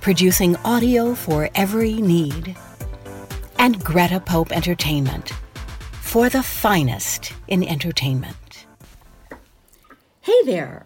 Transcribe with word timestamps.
producing 0.00 0.56
audio 0.64 1.14
for 1.14 1.50
every 1.54 1.94
need. 1.94 2.56
And 3.58 3.84
Greta 3.84 4.18
Pope 4.18 4.50
Entertainment, 4.50 5.32
for 6.00 6.30
the 6.30 6.42
finest 6.42 7.34
in 7.48 7.62
entertainment. 7.62 8.66
Hey 10.22 10.42
there, 10.44 10.82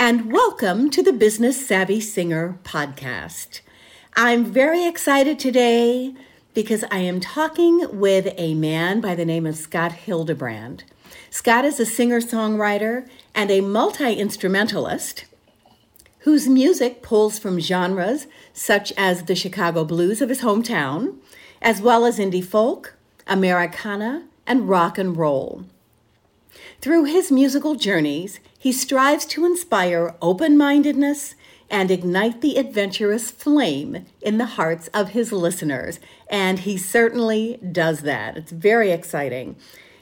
and 0.00 0.32
welcome 0.32 0.90
to 0.90 1.02
the 1.02 1.12
Business 1.12 1.64
Savvy 1.64 2.00
Singer 2.00 2.58
podcast. 2.64 3.60
I'm 4.16 4.44
very 4.44 4.84
excited 4.84 5.38
today 5.38 6.14
because 6.52 6.82
I 6.90 6.98
am 6.98 7.20
talking 7.20 8.00
with 8.00 8.34
a 8.36 8.54
man 8.54 9.00
by 9.00 9.14
the 9.14 9.24
name 9.24 9.46
of 9.46 9.56
Scott 9.56 9.92
Hildebrand. 9.92 10.82
Scott 11.30 11.64
is 11.64 11.78
a 11.78 11.86
singer 11.86 12.20
songwriter 12.20 13.08
and 13.36 13.52
a 13.52 13.60
multi 13.60 14.14
instrumentalist 14.14 15.26
whose 16.28 16.46
music 16.46 17.00
pulls 17.00 17.38
from 17.38 17.58
genres 17.58 18.26
such 18.52 18.92
as 18.98 19.22
the 19.22 19.34
Chicago 19.34 19.82
blues 19.82 20.20
of 20.20 20.28
his 20.28 20.42
hometown, 20.42 21.16
as 21.62 21.80
well 21.80 22.04
as 22.04 22.18
indie 22.18 22.44
folk, 22.44 22.96
Americana, 23.26 24.26
and 24.46 24.68
rock 24.68 24.98
and 24.98 25.16
roll. 25.16 25.64
Through 26.82 27.04
his 27.04 27.32
musical 27.32 27.76
journeys, 27.76 28.40
he 28.58 28.72
strives 28.72 29.24
to 29.24 29.46
inspire 29.46 30.16
open 30.20 30.58
mindedness 30.58 31.34
and 31.70 31.90
ignite 31.90 32.42
the 32.42 32.58
adventurous 32.58 33.30
flame 33.30 34.04
in 34.20 34.36
the 34.36 34.52
hearts 34.58 34.88
of 34.88 35.12
his 35.12 35.32
listeners. 35.32 35.98
And 36.28 36.58
he 36.58 36.76
certainly 36.76 37.58
does 37.72 38.00
that. 38.00 38.36
It's 38.36 38.52
very 38.52 38.90
exciting. 38.90 39.56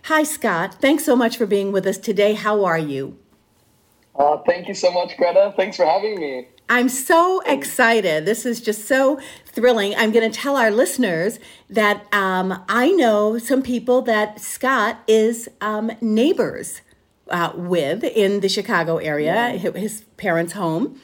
Hi, 0.06 0.24
Scott. 0.24 0.80
Thanks 0.80 1.04
so 1.04 1.14
much 1.14 1.36
for 1.36 1.46
being 1.46 1.70
with 1.70 1.86
us 1.86 1.98
today. 1.98 2.32
How 2.34 2.64
are 2.64 2.78
you? 2.78 3.16
Uh, 4.18 4.38
thank 4.46 4.68
you 4.68 4.74
so 4.74 4.90
much, 4.90 5.16
Greta. 5.16 5.52
Thanks 5.56 5.76
for 5.76 5.84
having 5.84 6.18
me. 6.18 6.48
I'm 6.68 6.88
so 6.88 7.40
excited. 7.46 8.24
This 8.24 8.44
is 8.44 8.60
just 8.60 8.86
so 8.86 9.20
thrilling. 9.44 9.94
I'm 9.94 10.10
going 10.10 10.28
to 10.28 10.36
tell 10.36 10.56
our 10.56 10.70
listeners 10.70 11.38
that 11.70 12.12
um, 12.12 12.64
I 12.68 12.90
know 12.90 13.38
some 13.38 13.62
people 13.62 14.02
that 14.02 14.40
Scott 14.40 14.98
is 15.06 15.48
um, 15.60 15.92
neighbors 16.00 16.80
uh, 17.30 17.52
with 17.54 18.02
in 18.02 18.40
the 18.40 18.48
Chicago 18.48 18.96
area, 18.96 19.50
his 19.50 20.02
parents' 20.16 20.54
home. 20.54 21.00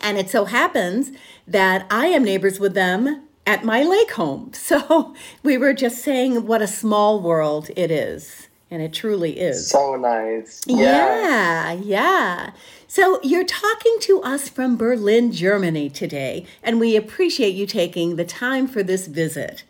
And 0.00 0.16
it 0.16 0.30
so 0.30 0.44
happens 0.44 1.12
that 1.46 1.86
I 1.90 2.06
am 2.06 2.24
neighbors 2.24 2.58
with 2.58 2.74
them 2.74 3.26
at 3.46 3.64
my 3.64 3.82
lake 3.82 4.12
home. 4.12 4.52
So 4.66 5.14
we 5.42 5.56
were 5.58 5.74
just 5.74 6.02
saying 6.02 6.46
what 6.46 6.62
a 6.62 6.66
small 6.66 7.20
world 7.20 7.70
it 7.76 7.90
is. 7.90 8.45
And 8.70 8.82
it 8.82 8.92
truly 8.92 9.38
is. 9.38 9.68
So 9.68 9.94
nice. 9.94 10.62
Yeah. 10.66 10.82
yeah, 10.86 11.72
yeah. 11.72 12.50
So 12.88 13.20
you're 13.22 13.44
talking 13.44 13.96
to 14.00 14.20
us 14.22 14.48
from 14.48 14.76
Berlin, 14.76 15.30
Germany 15.30 15.88
today, 15.88 16.46
and 16.62 16.80
we 16.80 16.96
appreciate 16.96 17.54
you 17.54 17.66
taking 17.66 18.16
the 18.16 18.24
time 18.24 18.66
for 18.66 18.82
this 18.82 19.06
visit. 19.06 19.62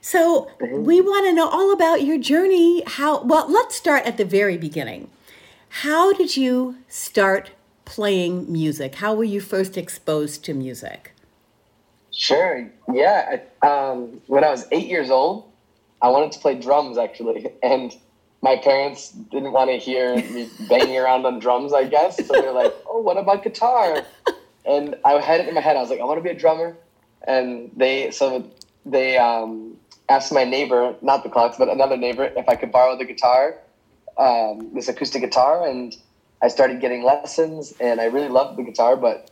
So 0.00 0.50
mm-hmm. 0.60 0.84
we 0.84 1.00
want 1.00 1.26
to 1.26 1.32
know 1.32 1.48
all 1.48 1.72
about 1.72 2.04
your 2.04 2.18
journey. 2.18 2.84
How 2.86 3.22
well, 3.24 3.50
let's 3.50 3.74
start 3.74 4.06
at 4.06 4.16
the 4.16 4.24
very 4.24 4.56
beginning. 4.56 5.10
How 5.68 6.12
did 6.12 6.36
you 6.36 6.76
start 6.88 7.50
playing 7.84 8.50
music? 8.50 8.96
How 8.96 9.14
were 9.14 9.24
you 9.24 9.40
first 9.40 9.76
exposed 9.76 10.44
to 10.44 10.54
music? 10.54 11.12
Sure. 12.12 12.70
Yeah. 12.92 13.40
Um, 13.62 14.20
when 14.26 14.44
I 14.44 14.50
was 14.50 14.66
eight 14.70 14.86
years 14.86 15.10
old, 15.10 15.50
I 16.00 16.08
wanted 16.08 16.32
to 16.32 16.38
play 16.38 16.54
drums 16.54 16.98
actually, 16.98 17.50
and 17.62 17.94
my 18.46 18.56
parents 18.56 19.10
didn't 19.10 19.50
want 19.50 19.68
to 19.70 19.76
hear 19.76 20.14
me 20.14 20.48
banging 20.68 20.96
around 20.96 21.26
on 21.26 21.40
drums, 21.40 21.72
I 21.72 21.84
guess. 21.84 22.24
So 22.26 22.32
they're 22.32 22.58
like, 22.62 22.74
"Oh, 22.88 23.00
what 23.00 23.16
about 23.16 23.42
guitar?" 23.42 23.86
And 24.64 24.94
I 25.04 25.12
had 25.30 25.40
it 25.40 25.48
in 25.48 25.54
my 25.54 25.60
head. 25.60 25.76
I 25.76 25.80
was 25.80 25.90
like, 25.90 26.00
"I 26.00 26.04
want 26.04 26.18
to 26.22 26.26
be 26.30 26.34
a 26.38 26.40
drummer." 26.44 26.76
And 27.26 27.48
they 27.82 28.12
so 28.18 28.26
they 28.94 29.18
um, 29.18 29.76
asked 30.08 30.32
my 30.40 30.44
neighbor, 30.44 30.94
not 31.02 31.24
the 31.24 31.30
Clarks, 31.34 31.56
but 31.58 31.68
another 31.68 31.96
neighbor, 31.96 32.24
if 32.42 32.48
I 32.48 32.54
could 32.54 32.70
borrow 32.70 32.96
the 32.96 33.08
guitar, 33.12 33.42
um, 34.16 34.70
this 34.74 34.86
acoustic 34.92 35.22
guitar, 35.22 35.66
and 35.68 35.96
I 36.40 36.48
started 36.56 36.80
getting 36.80 37.02
lessons, 37.02 37.74
and 37.80 38.00
I 38.00 38.06
really 38.16 38.32
loved 38.38 38.58
the 38.58 38.62
guitar. 38.70 38.94
But 39.06 39.28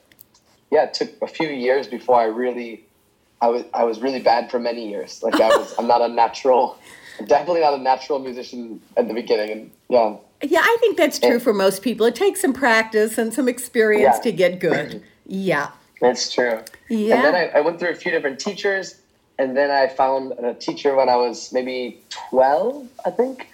yeah, 0.73 0.85
it 0.89 0.95
took 0.99 1.11
a 1.23 1.29
few 1.39 1.51
years 1.67 1.87
before 1.87 2.19
I 2.27 2.29
really, 2.43 2.71
I 3.41 3.47
was 3.55 3.63
I 3.81 3.85
was 3.91 3.97
really 4.01 4.23
bad 4.33 4.51
for 4.51 4.59
many 4.59 4.89
years. 4.93 5.23
Like 5.23 5.39
I 5.41 5.51
was, 5.59 5.69
I'm 5.79 5.87
not 5.87 6.03
a 6.03 6.09
natural 6.09 6.65
definitely 7.27 7.61
not 7.61 7.75
a 7.75 7.79
natural 7.79 8.19
musician 8.19 8.81
at 8.97 9.09
the 9.09 9.15
beginning. 9.15 9.51
And 9.51 9.71
yeah. 9.89 10.17
Yeah, 10.43 10.61
I 10.63 10.77
think 10.81 10.97
that's 10.97 11.19
true 11.19 11.39
for 11.39 11.53
most 11.53 11.83
people. 11.83 12.07
It 12.07 12.15
takes 12.15 12.41
some 12.41 12.53
practice 12.53 13.19
and 13.19 13.33
some 13.33 13.49
experience 13.49 14.17
yeah. 14.17 14.23
to 14.23 14.33
get 14.33 14.61
good. 14.61 15.03
Yeah. 15.27 15.71
That's 16.03 16.31
true. 16.31 16.61
Yeah. 16.91 17.15
And 17.15 17.25
then 17.25 17.35
I, 17.35 17.59
I, 17.59 17.61
went 17.63 17.81
through 17.81 17.89
a 17.89 17.95
few 17.95 18.11
different 18.11 18.39
teachers, 18.39 19.01
and 19.39 19.57
then 19.57 19.71
I 19.71 19.89
found 19.89 20.33
a 20.33 20.53
teacher 20.53 20.95
when 20.95 21.09
I 21.09 21.17
was 21.17 21.51
maybe 21.51 22.03
12, 22.11 22.87
I 23.07 23.11
think, 23.11 23.49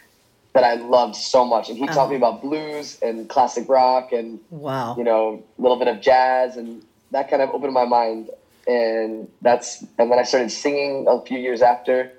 that 0.52 0.64
I 0.64 0.74
loved 0.74 1.14
so 1.14 1.44
much. 1.44 1.68
And 1.68 1.78
he 1.78 1.86
taught 1.86 2.08
me 2.08 2.16
oh. 2.16 2.18
about 2.18 2.42
blues 2.42 2.98
and 3.02 3.28
classic 3.28 3.68
rock 3.68 4.10
and, 4.10 4.40
wow. 4.50 4.96
you 4.96 5.04
know, 5.04 5.44
a 5.58 5.62
little 5.62 5.78
bit 5.78 5.86
of 5.86 6.00
jazz. 6.00 6.56
And 6.56 6.84
that 7.12 7.30
kind 7.30 7.40
of 7.40 7.50
opened 7.50 7.72
my 7.72 7.84
mind. 7.84 8.30
And 8.66 9.30
that's, 9.42 9.82
and 9.96 10.10
then 10.10 10.18
I 10.18 10.24
started 10.24 10.50
singing 10.50 11.06
a 11.08 11.20
few 11.20 11.38
years 11.38 11.62
after 11.62 12.10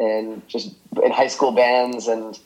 and 0.00 0.46
just 0.48 0.74
in 1.04 1.12
high 1.12 1.28
school 1.28 1.52
bands 1.52 2.08
and 2.08 2.38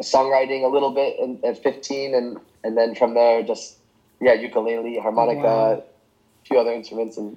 songwriting 0.00 0.64
a 0.64 0.68
little 0.68 0.90
bit 0.90 1.18
in, 1.20 1.38
at 1.44 1.62
15 1.62 2.14
and 2.14 2.38
and 2.64 2.76
then 2.76 2.94
from 2.94 3.14
there 3.14 3.42
just 3.42 3.76
yeah 4.20 4.32
ukulele 4.32 4.98
harmonica 4.98 5.40
wow. 5.40 5.72
a 5.72 5.82
few 6.46 6.58
other 6.58 6.72
instruments 6.72 7.16
and 7.16 7.36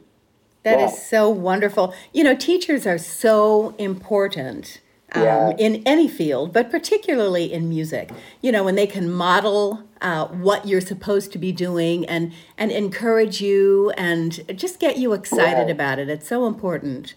that 0.64 0.80
yeah. 0.80 0.86
is 0.86 1.08
so 1.08 1.30
wonderful 1.30 1.94
you 2.14 2.24
know 2.24 2.36
teachers 2.36 2.88
are 2.88 2.98
so 2.98 3.76
important 3.78 4.82
um, 5.14 5.24
yeah. 5.24 5.50
in 5.58 5.82
any 5.86 6.08
field 6.08 6.52
but 6.52 6.70
particularly 6.70 7.52
in 7.52 7.70
music 7.70 8.12
you 8.42 8.52
know 8.52 8.64
when 8.64 8.76
they 8.76 8.88
can 8.88 9.10
model 9.10 9.84
uh, 10.02 10.28
what 10.28 10.68
you're 10.68 10.82
supposed 10.82 11.32
to 11.32 11.38
be 11.38 11.52
doing 11.52 12.06
and 12.06 12.34
and 12.58 12.72
encourage 12.72 13.42
you 13.42 13.92
and 13.92 14.42
just 14.58 14.80
get 14.80 14.98
you 14.98 15.14
excited 15.14 15.68
yeah. 15.68 15.74
about 15.74 15.98
it 15.98 16.10
it's 16.10 16.28
so 16.28 16.46
important 16.46 17.16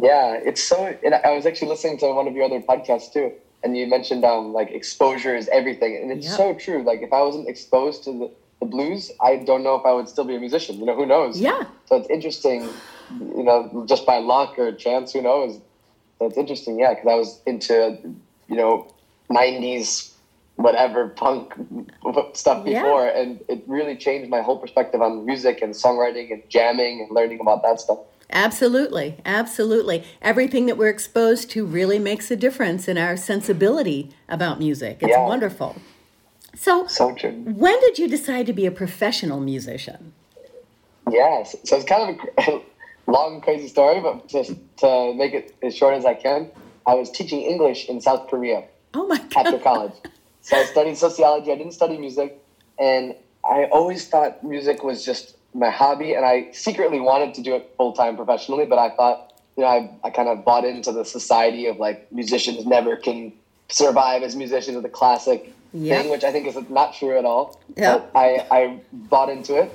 yeah, 0.00 0.34
it's 0.34 0.62
so. 0.62 0.96
I 1.24 1.30
was 1.32 1.46
actually 1.46 1.68
listening 1.68 1.98
to 1.98 2.12
one 2.12 2.26
of 2.26 2.34
your 2.34 2.44
other 2.44 2.60
podcasts 2.60 3.12
too, 3.12 3.32
and 3.62 3.76
you 3.76 3.86
mentioned 3.86 4.24
um 4.24 4.52
like 4.52 4.70
exposure 4.70 5.36
is 5.36 5.48
everything, 5.48 5.98
and 6.00 6.10
it's 6.12 6.34
so 6.36 6.54
true. 6.54 6.82
Like 6.82 7.02
if 7.02 7.12
I 7.12 7.22
wasn't 7.22 7.48
exposed 7.48 8.04
to 8.04 8.12
the, 8.12 8.30
the 8.60 8.66
blues, 8.66 9.10
I 9.20 9.36
don't 9.36 9.62
know 9.62 9.74
if 9.74 9.84
I 9.84 9.92
would 9.92 10.08
still 10.08 10.24
be 10.24 10.36
a 10.36 10.40
musician. 10.40 10.78
You 10.78 10.86
know, 10.86 10.94
who 10.94 11.06
knows? 11.06 11.38
Yeah. 11.38 11.64
So 11.86 11.96
it's 11.96 12.08
interesting. 12.08 12.68
You 13.20 13.42
know, 13.42 13.84
just 13.88 14.06
by 14.06 14.18
luck 14.18 14.58
or 14.58 14.72
chance, 14.72 15.12
who 15.12 15.20
knows? 15.20 15.60
That's 16.18 16.38
interesting, 16.38 16.78
yeah, 16.78 16.94
because 16.94 17.08
I 17.08 17.14
was 17.14 17.40
into 17.44 17.98
you 18.48 18.56
know 18.56 18.94
'90s 19.30 20.12
whatever 20.56 21.08
punk 21.08 21.54
stuff 22.34 22.64
before, 22.64 23.06
yeah. 23.06 23.20
and 23.20 23.40
it 23.48 23.64
really 23.66 23.96
changed 23.96 24.30
my 24.30 24.40
whole 24.40 24.58
perspective 24.58 25.02
on 25.02 25.26
music 25.26 25.60
and 25.62 25.74
songwriting 25.74 26.32
and 26.32 26.42
jamming 26.48 27.00
and 27.00 27.14
learning 27.14 27.40
about 27.40 27.62
that 27.62 27.80
stuff. 27.80 27.98
Absolutely, 28.32 29.18
absolutely. 29.26 30.04
Everything 30.22 30.66
that 30.66 30.78
we're 30.78 30.88
exposed 30.88 31.50
to 31.50 31.66
really 31.66 31.98
makes 31.98 32.30
a 32.30 32.36
difference 32.36 32.88
in 32.88 32.96
our 32.96 33.16
sensibility 33.16 34.10
about 34.28 34.58
music. 34.58 34.98
It's 35.00 35.10
yeah. 35.10 35.26
wonderful. 35.26 35.76
So, 36.54 36.86
so 36.86 37.14
true. 37.14 37.32
when 37.32 37.78
did 37.80 37.98
you 37.98 38.08
decide 38.08 38.46
to 38.46 38.52
be 38.52 38.66
a 38.66 38.70
professional 38.70 39.40
musician? 39.40 40.12
Yes, 41.10 41.56
so 41.64 41.76
it's 41.76 41.84
kind 41.84 42.18
of 42.20 42.46
a 42.48 42.62
long, 43.10 43.40
crazy 43.40 43.68
story, 43.68 44.00
but 44.00 44.28
just 44.28 44.52
to 44.78 45.14
make 45.14 45.34
it 45.34 45.54
as 45.62 45.76
short 45.76 45.94
as 45.94 46.04
I 46.04 46.14
can, 46.14 46.50
I 46.86 46.94
was 46.94 47.10
teaching 47.10 47.42
English 47.42 47.88
in 47.88 48.00
South 48.00 48.28
Korea 48.28 48.64
Oh 48.94 49.06
my 49.06 49.18
God. 49.18 49.46
after 49.46 49.58
college. 49.58 49.92
so 50.40 50.56
I 50.56 50.64
studied 50.64 50.96
sociology. 50.96 51.52
I 51.52 51.56
didn't 51.56 51.72
study 51.72 51.98
music, 51.98 52.38
and 52.78 53.14
I 53.44 53.64
always 53.64 54.06
thought 54.08 54.42
music 54.44 54.82
was 54.84 55.04
just 55.04 55.36
my 55.54 55.70
hobby, 55.70 56.14
and 56.14 56.24
I 56.24 56.50
secretly 56.52 57.00
wanted 57.00 57.34
to 57.34 57.42
do 57.42 57.54
it 57.54 57.72
full 57.76 57.92
time 57.92 58.16
professionally. 58.16 58.66
But 58.66 58.78
I 58.78 58.90
thought, 58.90 59.32
you 59.56 59.62
know, 59.62 59.68
I, 59.68 59.90
I 60.04 60.10
kind 60.10 60.28
of 60.28 60.44
bought 60.44 60.64
into 60.64 60.92
the 60.92 61.04
society 61.04 61.66
of 61.66 61.76
like 61.78 62.10
musicians 62.12 62.64
never 62.66 62.96
can 62.96 63.32
survive 63.68 64.22
as 64.22 64.34
musicians 64.36 64.76
of 64.76 64.82
the 64.82 64.88
classic 64.88 65.52
Yeah. 65.72 66.02
thing, 66.02 66.10
which 66.10 66.24
I 66.24 66.32
think 66.32 66.46
is 66.46 66.56
not 66.68 66.94
true 66.94 67.18
at 67.18 67.24
all. 67.24 67.58
But 67.98 68.10
I, 68.14 68.46
I 68.50 68.80
bought 68.92 69.28
into 69.30 69.56
it. 69.56 69.72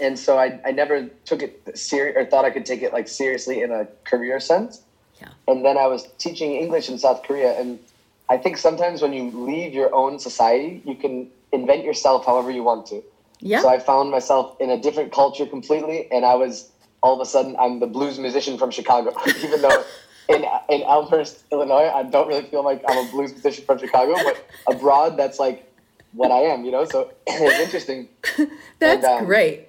And 0.00 0.16
so 0.16 0.38
I, 0.38 0.60
I 0.64 0.70
never 0.70 1.06
took 1.24 1.42
it 1.42 1.76
serious 1.76 2.16
or 2.16 2.24
thought 2.24 2.44
I 2.44 2.50
could 2.50 2.64
take 2.66 2.82
it 2.82 2.92
like 2.92 3.08
seriously 3.08 3.62
in 3.62 3.72
a 3.72 3.86
career 4.04 4.38
sense. 4.38 4.82
Yeah. 5.20 5.28
And 5.48 5.64
then 5.64 5.76
I 5.76 5.86
was 5.88 6.06
teaching 6.18 6.52
English 6.52 6.88
in 6.88 6.98
South 6.98 7.24
Korea. 7.24 7.58
And 7.58 7.80
I 8.28 8.36
think 8.38 8.58
sometimes 8.58 9.02
when 9.02 9.12
you 9.12 9.30
leave 9.32 9.74
your 9.74 9.92
own 9.92 10.20
society, 10.20 10.82
you 10.84 10.94
can 10.94 11.28
invent 11.50 11.82
yourself 11.84 12.24
however 12.26 12.52
you 12.52 12.62
want 12.62 12.86
to. 12.86 13.02
Yeah. 13.40 13.62
So 13.62 13.68
I 13.68 13.78
found 13.78 14.10
myself 14.10 14.56
in 14.60 14.70
a 14.70 14.80
different 14.80 15.12
culture 15.12 15.46
completely, 15.46 16.10
and 16.10 16.24
I 16.24 16.34
was 16.34 16.70
all 17.02 17.14
of 17.14 17.20
a 17.20 17.26
sudden 17.26 17.56
I'm 17.58 17.78
the 17.80 17.86
blues 17.86 18.18
musician 18.18 18.58
from 18.58 18.70
Chicago, 18.70 19.12
even 19.42 19.62
though 19.62 19.84
in 20.28 20.44
in 20.68 20.82
Elmhurst, 20.82 21.44
Illinois, 21.50 21.90
I 21.94 22.02
don't 22.02 22.28
really 22.28 22.42
feel 22.42 22.64
like 22.64 22.82
I'm 22.88 23.06
a 23.06 23.10
blues 23.10 23.32
musician 23.32 23.64
from 23.64 23.78
Chicago, 23.78 24.14
but 24.24 24.46
abroad, 24.68 25.16
that's 25.16 25.38
like 25.38 25.68
what 26.12 26.30
I 26.30 26.40
am, 26.40 26.64
you 26.64 26.70
know. 26.70 26.84
So 26.84 27.12
it's 27.26 27.60
interesting. 27.60 28.08
That's 28.78 29.04
and, 29.04 29.20
um, 29.20 29.24
great. 29.24 29.68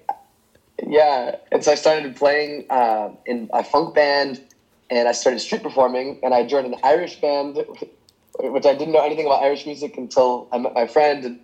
Yeah, 0.86 1.36
and 1.52 1.62
so 1.62 1.72
I 1.72 1.74
started 1.74 2.16
playing 2.16 2.66
uh, 2.70 3.10
in 3.26 3.50
a 3.52 3.62
funk 3.62 3.94
band, 3.94 4.40
and 4.88 5.08
I 5.08 5.12
started 5.12 5.40
street 5.40 5.62
performing, 5.62 6.18
and 6.22 6.32
I 6.32 6.46
joined 6.46 6.66
an 6.66 6.80
Irish 6.82 7.20
band, 7.20 7.64
which 8.38 8.66
I 8.66 8.74
didn't 8.74 8.92
know 8.92 9.04
anything 9.04 9.26
about 9.26 9.42
Irish 9.42 9.66
music 9.66 9.98
until 9.98 10.48
I 10.52 10.58
met 10.58 10.74
my 10.74 10.86
friend. 10.86 11.24
And 11.24 11.40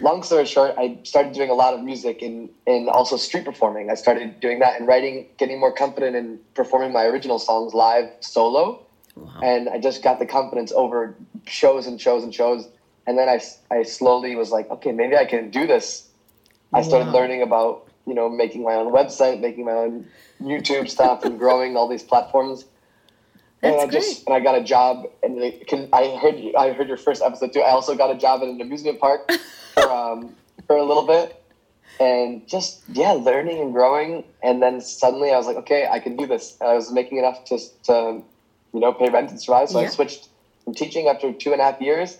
long 0.00 0.22
story 0.22 0.44
short, 0.46 0.74
I 0.78 0.98
started 1.04 1.32
doing 1.32 1.50
a 1.50 1.54
lot 1.54 1.74
of 1.74 1.82
music 1.82 2.22
and 2.22 2.50
and 2.66 2.88
also 2.88 3.16
street 3.16 3.44
performing. 3.44 3.90
I 3.90 3.94
started 3.94 4.40
doing 4.40 4.58
that 4.60 4.78
and 4.78 4.88
writing, 4.88 5.28
getting 5.38 5.60
more 5.60 5.72
confident 5.72 6.16
in 6.16 6.40
performing 6.54 6.92
my 6.92 7.04
original 7.04 7.38
songs 7.38 7.74
live 7.74 8.10
solo, 8.20 8.86
Wow. 9.14 9.40
and 9.42 9.68
I 9.68 9.78
just 9.78 10.02
got 10.02 10.18
the 10.18 10.26
confidence 10.26 10.72
over 10.72 11.14
shows 11.46 11.86
and 11.86 12.00
shows 12.00 12.24
and 12.24 12.34
shows. 12.34 12.68
And 13.06 13.18
then 13.18 13.28
I, 13.28 13.40
I 13.70 13.82
slowly 13.82 14.34
was 14.34 14.50
like, 14.50 14.70
okay, 14.70 14.90
maybe 14.90 15.14
I 15.16 15.26
can 15.26 15.50
do 15.50 15.66
this. 15.66 16.08
I 16.72 16.80
started 16.82 17.08
Wow. 17.08 17.14
learning 17.14 17.42
about, 17.42 17.86
you 18.06 18.14
know, 18.14 18.28
making 18.30 18.64
my 18.64 18.74
own 18.74 18.92
website, 18.92 19.40
making 19.40 19.66
my 19.66 19.72
own 19.72 20.06
YouTube 20.40 20.88
stuff 20.88 21.24
and 21.24 21.38
growing 21.38 21.76
all 21.76 21.86
these 21.86 22.02
platforms. 22.02 22.64
That's 23.64 23.72
and 23.82 23.82
I 23.82 23.86
great. 23.90 24.02
just 24.02 24.26
and 24.26 24.34
I 24.36 24.40
got 24.40 24.54
a 24.56 24.62
job 24.62 25.06
and 25.22 25.40
they 25.40 25.52
can 25.52 25.88
I 25.92 26.16
heard 26.22 26.38
you- 26.38 26.54
I 26.56 26.72
heard 26.72 26.88
your 26.88 26.96
first 26.96 27.22
episode 27.22 27.52
too. 27.52 27.60
I 27.60 27.70
also 27.70 27.94
got 27.96 28.10
a 28.10 28.18
job 28.26 28.42
at 28.42 28.48
an 28.48 28.60
amusement 28.60 29.00
park 29.00 29.30
for 29.74 29.90
um 29.90 30.34
for 30.66 30.76
a 30.76 30.82
little 30.84 31.06
bit. 31.06 31.40
And 32.00 32.46
just 32.48 32.82
yeah, 32.92 33.12
learning 33.12 33.60
and 33.60 33.72
growing 33.72 34.24
and 34.42 34.62
then 34.62 34.80
suddenly 34.80 35.30
I 35.32 35.36
was 35.36 35.46
like, 35.46 35.56
okay, 35.58 35.86
I 35.90 35.98
can 35.98 36.16
do 36.16 36.26
this. 36.26 36.56
And 36.60 36.68
I 36.70 36.74
was 36.74 36.90
making 36.92 37.18
enough 37.18 37.44
to 37.46 37.58
to 37.84 38.22
you 38.74 38.80
know, 38.80 38.92
pay 38.92 39.08
rent 39.10 39.30
and 39.30 39.40
survive. 39.40 39.68
So 39.70 39.80
Yeah. 39.80 39.86
I 39.86 39.90
switched 39.90 40.28
from 40.64 40.74
teaching 40.74 41.06
after 41.08 41.32
two 41.32 41.52
and 41.52 41.60
a 41.60 41.64
half 41.64 41.80
years 41.80 42.18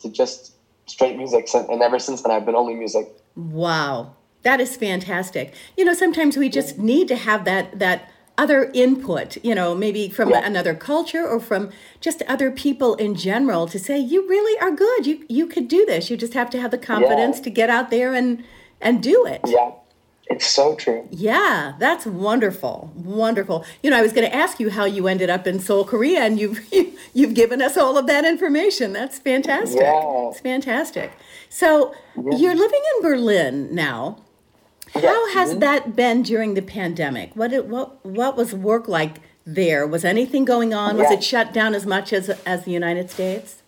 to 0.00 0.08
just 0.10 0.52
straight 0.86 1.16
music. 1.16 1.48
And 1.54 1.82
ever 1.82 1.98
since 1.98 2.22
then 2.22 2.30
I've 2.32 2.46
been 2.46 2.54
only 2.54 2.74
music. 2.74 3.08
Wow. 3.34 4.14
That 4.42 4.60
is 4.60 4.76
fantastic. 4.76 5.52
You 5.76 5.84
know, 5.84 5.94
sometimes 5.94 6.36
we 6.36 6.48
just 6.48 6.78
need 6.78 7.08
to 7.08 7.16
have 7.16 7.44
that 7.46 7.80
that 7.80 8.08
other 8.38 8.70
input, 8.74 9.36
you 9.42 9.54
know, 9.54 9.74
maybe 9.74 10.08
from 10.08 10.30
Yeah. 10.30 10.44
another 10.44 10.74
culture 10.74 11.26
or 11.26 11.40
from 11.40 11.70
just 12.00 12.22
other 12.28 12.50
people 12.50 12.94
in 12.96 13.14
general 13.14 13.66
to 13.68 13.78
say 13.78 13.98
you 13.98 14.28
really 14.28 14.58
are 14.60 14.70
good. 14.70 15.06
You 15.06 15.24
you 15.28 15.46
could 15.46 15.68
do 15.68 15.84
this. 15.86 16.10
You 16.10 16.16
just 16.16 16.34
have 16.34 16.50
to 16.50 16.60
have 16.60 16.70
the 16.70 16.78
confidence 16.78 17.38
Yeah. 17.38 17.44
to 17.44 17.50
get 17.50 17.70
out 17.70 17.90
there 17.90 18.12
and 18.14 18.42
and 18.80 19.02
do 19.02 19.24
it. 19.26 19.40
Yeah. 19.46 19.70
It's 20.28 20.46
so 20.46 20.74
true. 20.74 21.06
Yeah, 21.12 21.74
that's 21.78 22.04
wonderful. 22.04 22.90
Wonderful. 22.96 23.64
You 23.80 23.90
know, 23.90 23.96
I 23.96 24.02
was 24.02 24.12
going 24.12 24.28
to 24.28 24.34
ask 24.34 24.58
you 24.58 24.70
how 24.70 24.84
you 24.84 25.06
ended 25.06 25.30
up 25.30 25.46
in 25.46 25.60
Seoul, 25.60 25.84
Korea, 25.84 26.20
and 26.24 26.38
you've 26.40 26.60
you've 27.14 27.34
given 27.34 27.62
us 27.62 27.76
all 27.76 27.96
of 27.96 28.06
that 28.08 28.24
information. 28.24 28.92
That's 28.92 29.20
fantastic. 29.20 29.80
Yeah. 29.80 30.28
It's 30.30 30.40
fantastic. 30.40 31.12
So, 31.48 31.94
you're 32.16 32.56
living 32.56 32.82
in 32.96 33.02
Berlin 33.02 33.68
now. 33.72 34.18
How 34.94 35.28
has 35.32 35.54
Mhm. 35.54 35.60
that 35.60 35.96
been 35.96 36.22
during 36.22 36.54
the 36.54 36.62
pandemic? 36.62 37.30
What 37.34 37.52
it, 37.52 37.66
what 37.66 38.04
what 38.04 38.36
was 38.36 38.54
work 38.54 38.88
like 38.88 39.16
there? 39.46 39.86
Was 39.86 40.04
anything 40.04 40.44
going 40.44 40.72
on? 40.74 40.96
Was 40.96 41.10
it 41.10 41.22
shut 41.22 41.52
down 41.52 41.74
as 41.74 41.86
much 41.86 42.12
as 42.12 42.30
as 42.46 42.64
the 42.64 42.70
United 42.72 43.10
States? 43.10 43.62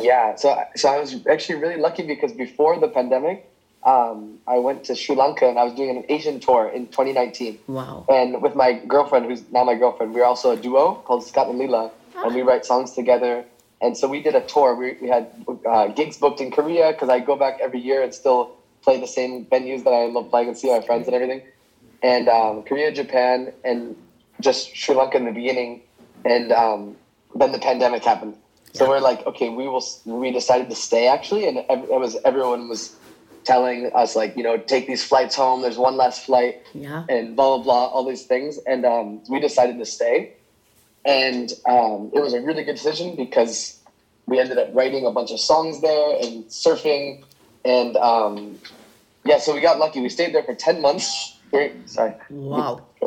Yeah, 0.00 0.34
so 0.36 0.56
so 0.76 0.88
I 0.88 0.98
was 0.98 1.16
actually 1.28 1.56
really 1.60 1.80
lucky 1.80 2.02
because 2.04 2.32
before 2.32 2.78
the 2.78 2.88
pandemic, 2.88 3.46
um, 3.84 4.38
I 4.46 4.58
went 4.58 4.84
to 4.84 4.94
Sri 4.94 5.14
Lanka 5.16 5.46
and 5.48 5.58
I 5.58 5.64
was 5.64 5.74
doing 5.74 5.90
an 5.90 6.04
Asian 6.08 6.40
tour 6.40 6.68
in 6.68 6.86
2019. 6.88 7.58
Wow. 7.66 8.04
And 8.08 8.40
with 8.40 8.54
my 8.54 8.72
girlfriend, 8.72 9.26
who's 9.26 9.42
now 9.50 9.64
my 9.64 9.74
girlfriend, 9.74 10.14
we 10.14 10.20
are 10.20 10.26
also 10.26 10.52
a 10.52 10.56
duo 10.56 10.94
called 11.04 11.24
Scott 11.26 11.48
and 11.48 11.58
Lila, 11.58 11.90
and 12.24 12.34
we 12.34 12.42
write 12.42 12.64
songs 12.64 12.92
together. 12.92 13.44
And 13.80 13.96
so 13.98 14.08
we 14.08 14.22
did 14.22 14.34
a 14.34 14.40
tour. 14.40 14.74
We, 14.76 14.96
we 15.02 15.08
had 15.08 15.26
uh, 15.68 15.88
gigs 15.88 16.16
booked 16.16 16.40
in 16.40 16.50
Korea 16.50 16.92
because 16.92 17.10
I 17.10 17.18
go 17.18 17.36
back 17.36 17.58
every 17.60 17.80
year 17.80 18.02
and 18.02 18.14
still 18.14 18.52
play 18.84 19.00
the 19.00 19.06
same 19.06 19.46
venues 19.46 19.82
that 19.84 19.90
I 19.92 20.06
love 20.06 20.30
playing 20.30 20.48
and 20.48 20.56
see 20.56 20.70
my 20.70 20.84
friends 20.84 21.06
and 21.08 21.14
everything. 21.14 21.42
And 22.02 22.28
um, 22.28 22.62
Korea, 22.64 22.92
Japan, 22.92 23.52
and 23.64 23.96
just 24.40 24.76
Sri 24.76 24.94
Lanka 24.94 25.16
in 25.16 25.24
the 25.24 25.32
beginning. 25.32 25.80
And 26.24 26.52
um, 26.52 26.96
then 27.34 27.52
the 27.52 27.58
pandemic 27.58 28.04
happened. 28.04 28.36
So 28.74 28.88
we're 28.88 29.00
like, 29.00 29.24
okay, 29.26 29.48
we 29.50 29.68
will. 29.68 29.84
We 30.04 30.32
decided 30.32 30.68
to 30.68 30.74
stay 30.74 31.06
actually, 31.06 31.46
and 31.46 31.58
it 31.58 31.88
was 32.00 32.16
everyone 32.24 32.68
was 32.68 32.96
telling 33.44 33.90
us 33.94 34.16
like, 34.16 34.36
you 34.36 34.42
know, 34.42 34.56
take 34.58 34.88
these 34.88 35.04
flights 35.04 35.36
home. 35.36 35.62
There's 35.62 35.78
one 35.78 35.96
last 35.96 36.24
flight 36.26 36.60
Yeah. 36.74 37.04
and 37.08 37.36
blah 37.36 37.56
blah 37.58 37.62
blah, 37.64 37.86
all 37.86 38.04
these 38.04 38.24
things, 38.24 38.58
and 38.66 38.84
um, 38.84 39.22
we 39.30 39.38
decided 39.38 39.78
to 39.78 39.84
stay, 39.86 40.32
and 41.04 41.52
um, 41.68 42.10
it 42.12 42.20
was 42.20 42.34
a 42.34 42.40
really 42.40 42.64
good 42.64 42.74
decision 42.74 43.14
because 43.14 43.78
we 44.26 44.40
ended 44.40 44.58
up 44.58 44.70
writing 44.74 45.06
a 45.06 45.12
bunch 45.12 45.30
of 45.30 45.38
songs 45.38 45.80
there 45.80 46.16
and 46.20 46.44
surfing, 46.46 47.22
and 47.64 47.96
um, 47.96 48.58
yeah, 49.24 49.38
so 49.38 49.54
we 49.54 49.60
got 49.60 49.78
lucky. 49.78 50.00
We 50.00 50.08
stayed 50.08 50.34
there 50.34 50.42
for 50.42 50.54
ten 50.54 50.80
months. 50.80 51.38
Sorry, 51.86 52.14
Wow. 52.30 52.84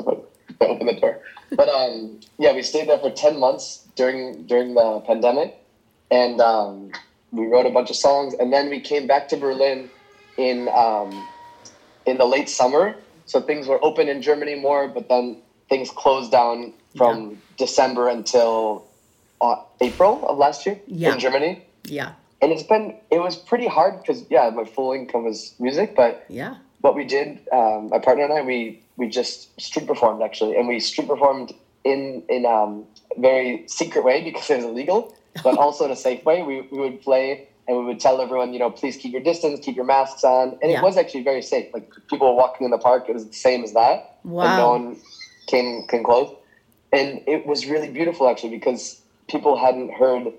open 0.61 0.87
the 0.87 0.93
door, 0.93 1.19
but 1.51 1.67
um, 1.69 2.19
yeah, 2.39 2.53
we 2.53 2.63
stayed 2.63 2.87
there 2.87 2.97
for 2.99 3.11
ten 3.11 3.39
months 3.39 3.85
during 3.95 4.43
during 4.47 4.73
the 4.73 5.01
pandemic, 5.05 5.57
and 6.09 6.39
um, 6.39 6.91
we 7.31 7.45
wrote 7.47 7.65
a 7.65 7.69
bunch 7.71 7.89
of 7.89 7.95
songs, 7.97 8.33
and 8.39 8.51
then 8.53 8.69
we 8.69 8.79
came 8.79 9.05
back 9.05 9.27
to 9.29 9.37
Berlin 9.37 9.89
in 10.37 10.69
um, 10.69 11.27
in 12.05 12.17
the 12.17 12.25
late 12.25 12.49
summer. 12.49 12.95
So 13.25 13.41
things 13.41 13.67
were 13.67 13.83
open 13.83 14.07
in 14.07 14.21
Germany 14.21 14.55
more, 14.55 14.87
but 14.87 15.09
then 15.09 15.41
things 15.67 15.91
closed 15.91 16.31
down 16.31 16.71
from 16.95 17.41
December 17.57 18.07
until 18.07 18.85
uh, 19.41 19.57
April 19.81 20.25
of 20.25 20.37
last 20.37 20.65
year 20.65 20.79
Yeah. 20.87 21.13
in 21.13 21.19
Germany. 21.19 21.61
Yeah. 21.83 22.13
And 22.41 22.51
it's 22.51 22.63
been 22.63 22.93
it 23.09 23.19
was 23.19 23.35
pretty 23.35 23.67
hard 23.67 23.97
because 23.97 24.25
yeah, 24.29 24.49
my 24.49 24.63
full 24.63 24.93
income 24.93 25.23
was 25.23 25.53
music, 25.59 25.93
but 25.95 26.21
Yeah. 26.29 26.55
what 26.81 26.95
we 26.95 27.03
did, 27.03 27.39
um, 27.51 27.89
my 27.89 27.99
partner 27.99 28.23
and 28.25 28.33
I, 28.33 28.41
we 28.41 28.77
we 28.95 29.07
just 29.07 29.59
street 29.59 29.87
performed 29.87 30.21
actually, 30.21 30.55
and 30.55 30.67
we 30.67 30.79
street 30.79 31.07
performed 31.07 31.51
in 31.83 32.23
in 32.29 32.45
um, 32.45 32.85
a 33.15 33.19
very 33.19 33.63
secret 33.67 34.03
way 34.03 34.21
because 34.21 34.49
it 34.49 34.57
was 34.57 34.65
illegal, 34.65 35.09
but 35.43 35.57
also 35.63 35.85
in 35.85 35.91
a 35.91 35.95
safe 35.95 36.23
way. 36.25 36.43
We 36.43 36.61
we 36.71 36.77
would 36.79 37.01
play 37.01 37.41
and 37.67 37.77
we 37.77 37.83
would 37.83 37.99
tell 37.99 38.21
everyone, 38.21 38.53
you 38.53 38.59
know, 38.59 38.69
please 38.69 38.95
keep 38.95 39.11
your 39.11 39.21
distance, 39.21 39.59
keep 39.59 39.75
your 39.75 39.85
masks 39.85 40.23
on, 40.23 40.55
and 40.61 40.71
Yeah. 40.71 40.79
it 40.79 40.83
was 40.83 40.95
actually 40.95 41.23
very 41.23 41.41
safe. 41.41 41.67
Like 41.73 41.85
people 42.09 42.27
were 42.27 42.35
walking 42.35 42.65
in 42.65 42.71
the 42.71 42.77
park, 42.77 43.09
it 43.09 43.13
was 43.13 43.25
the 43.25 43.33
same 43.33 43.63
as 43.63 43.73
that, 43.73 44.03
and 44.23 44.57
no 44.57 44.69
one 44.69 44.97
came 45.47 45.83
came 45.87 46.03
close, 46.03 46.29
and 46.93 47.19
it 47.25 47.45
was 47.47 47.65
really 47.65 47.89
beautiful 47.89 48.27
actually 48.29 48.51
because 48.51 49.01
people 49.27 49.57
hadn't 49.57 49.91
heard 49.91 50.33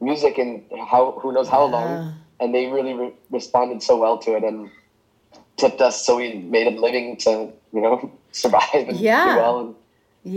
music 0.00 0.38
in 0.38 0.64
how 0.90 1.18
who 1.20 1.32
knows 1.32 1.48
how 1.48 1.64
long 1.64 1.88
Ah. 1.88 2.14
and 2.40 2.54
they 2.54 2.66
really 2.66 2.94
re- 2.94 3.14
responded 3.30 3.82
so 3.82 3.96
well 3.96 4.18
to 4.18 4.36
it 4.36 4.44
and 4.44 4.70
tipped 5.56 5.80
us 5.80 6.04
so 6.04 6.16
we 6.16 6.34
made 6.34 6.66
a 6.66 6.78
living 6.78 7.16
to 7.16 7.30
you 7.72 7.80
know 7.80 8.10
survive 8.32 8.88
and 8.88 8.98
Yeah. 8.98 9.34
do 9.34 9.40
well 9.40 9.58
and 9.60 9.74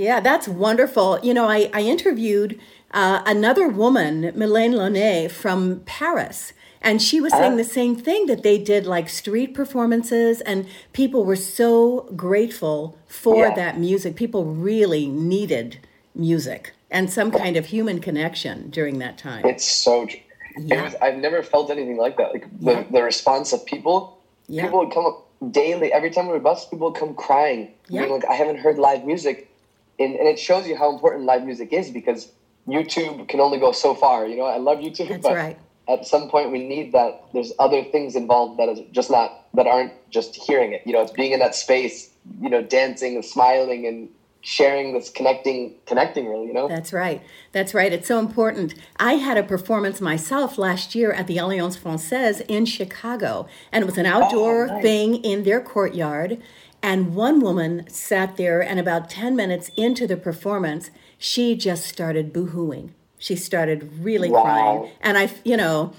Yeah, 0.06 0.20
that's 0.22 0.48
wonderful. 0.48 1.18
You 1.28 1.34
know, 1.34 1.48
I, 1.58 1.60
I 1.74 1.82
interviewed 1.82 2.60
uh, 2.94 3.24
another 3.26 3.68
woman, 3.68 4.14
Mylène 4.38 4.76
Launay 4.80 5.30
from 5.32 5.82
Paris, 5.88 6.54
and 6.80 7.02
she 7.02 7.18
was 7.20 7.32
saying 7.34 7.54
Ah. 7.54 7.64
the 7.64 7.72
same 7.80 7.96
thing 8.08 8.28
that 8.28 8.44
they 8.44 8.58
did 8.60 8.86
like 8.96 9.10
street 9.10 9.52
performances, 9.56 10.42
and 10.50 10.68
people 10.94 11.22
were 11.26 11.36
so 11.60 12.06
grateful 12.16 12.78
for 13.08 13.48
Yeah. 13.48 13.56
that 13.62 13.74
music. 13.80 14.12
People 14.16 14.44
really 14.46 15.08
needed 15.08 15.80
music 16.14 16.62
and 16.92 17.10
some 17.10 17.32
kind 17.32 17.56
of 17.58 17.68
human 17.68 18.00
connection 18.00 18.70
during 18.70 19.00
that 19.00 19.18
time. 19.18 19.46
it's 19.46 19.66
so 19.66 20.08
Yeah. 20.58 20.80
it 20.82 20.84
was, 20.84 20.96
i've 21.02 21.18
never 21.18 21.44
felt 21.44 21.70
anything 21.70 21.98
like 21.98 22.18
that 22.18 22.32
like 22.34 22.46
the, 22.60 22.72
Yeah. 22.72 22.84
the 22.92 23.04
response 23.04 23.54
of 23.54 23.66
people 23.66 24.18
Yeah. 24.48 24.64
people 24.64 24.80
would 24.80 24.94
come 24.94 25.06
up 25.06 25.28
daily 25.52 25.94
every 25.94 26.10
time 26.10 26.28
we 26.28 26.34
would 26.34 26.44
bus 26.44 26.68
people 26.68 26.90
would 26.92 27.00
come 27.00 27.14
crying 27.16 27.72
Yeah. 27.88 28.02
being 28.02 28.14
like 28.14 28.26
i 28.26 28.34
haven't 28.34 28.58
heard 28.58 28.78
live 28.78 29.06
music 29.06 29.50
and, 30.00 30.16
and 30.16 30.28
it 30.28 30.40
shows 30.40 30.68
you 30.68 30.76
how 30.78 30.92
important 30.94 31.26
live 31.26 31.44
music 31.44 31.72
is 31.74 31.90
because 31.92 32.32
YouTube 32.68 33.28
can 33.28 33.40
only 33.40 33.58
go 33.58 33.72
so 33.72 33.96
far. 33.96 34.28
You 34.28 34.38
know, 34.38 34.44
I 34.46 34.58
love 34.58 34.78
YouTube, 34.78 35.10
That's 35.10 35.24
but 35.24 35.34
right. 35.36 35.58
at 35.88 36.06
some 36.06 36.30
point 36.30 36.52
we 36.52 36.66
need 36.68 36.92
that. 36.92 37.24
There's 37.34 37.52
other 37.58 37.84
things 37.84 38.16
involved 38.16 38.60
that 38.60 38.70
is 38.70 38.80
just 38.92 39.10
not 39.10 39.48
that 39.56 39.66
aren't 39.66 39.92
just 40.12 40.36
hearing 40.36 40.72
it. 40.74 40.84
You 40.86 40.94
know, 40.94 41.02
it's 41.02 41.12
being 41.12 41.32
in 41.32 41.40
that 41.40 41.56
space. 41.56 42.12
You 42.40 42.50
know, 42.50 42.62
dancing 42.62 43.16
and 43.16 43.26
smiling 43.26 43.88
and 43.88 44.08
sharing 44.42 44.94
this 44.94 45.10
connecting, 45.10 45.76
connecting. 45.86 46.28
Really, 46.28 46.48
you 46.48 46.54
know. 46.54 46.68
That's 46.68 46.94
right. 46.94 47.22
That's 47.52 47.74
right. 47.74 47.92
It's 47.92 48.08
so 48.08 48.20
important. 48.20 48.74
I 49.00 49.14
had 49.14 49.38
a 49.38 49.44
performance 49.44 50.00
myself 50.02 50.58
last 50.58 50.96
year 50.96 51.12
at 51.12 51.28
the 51.28 51.38
Alliance 51.38 51.76
Francaise 51.76 52.42
in 52.42 52.66
Chicago, 52.66 53.48
and 53.72 53.84
it 53.84 53.86
was 53.86 53.98
an 53.98 54.06
oh, 54.06 54.24
outdoor 54.24 54.68
nice. 54.68 54.82
thing 54.82 55.16
in 55.24 55.44
their 55.44 55.62
courtyard. 55.62 56.42
And 56.82 57.14
one 57.14 57.42
woman 57.42 57.90
sat 57.90 58.38
there, 58.38 58.62
and 58.62 58.80
about 58.80 59.10
10 59.10 59.36
minutes 59.36 59.70
into 59.76 60.08
the 60.08 60.16
performance, 60.16 60.92
she 61.18 61.56
just 61.56 61.86
started 61.86 62.34
boohooing. 62.34 62.92
She 63.18 63.36
started 63.36 63.92
really 64.00 64.30
Wow. 64.30 64.42
crying. 64.42 64.90
And 65.02 65.18
I, 65.18 65.30
you 65.44 65.58
know, 65.58 65.92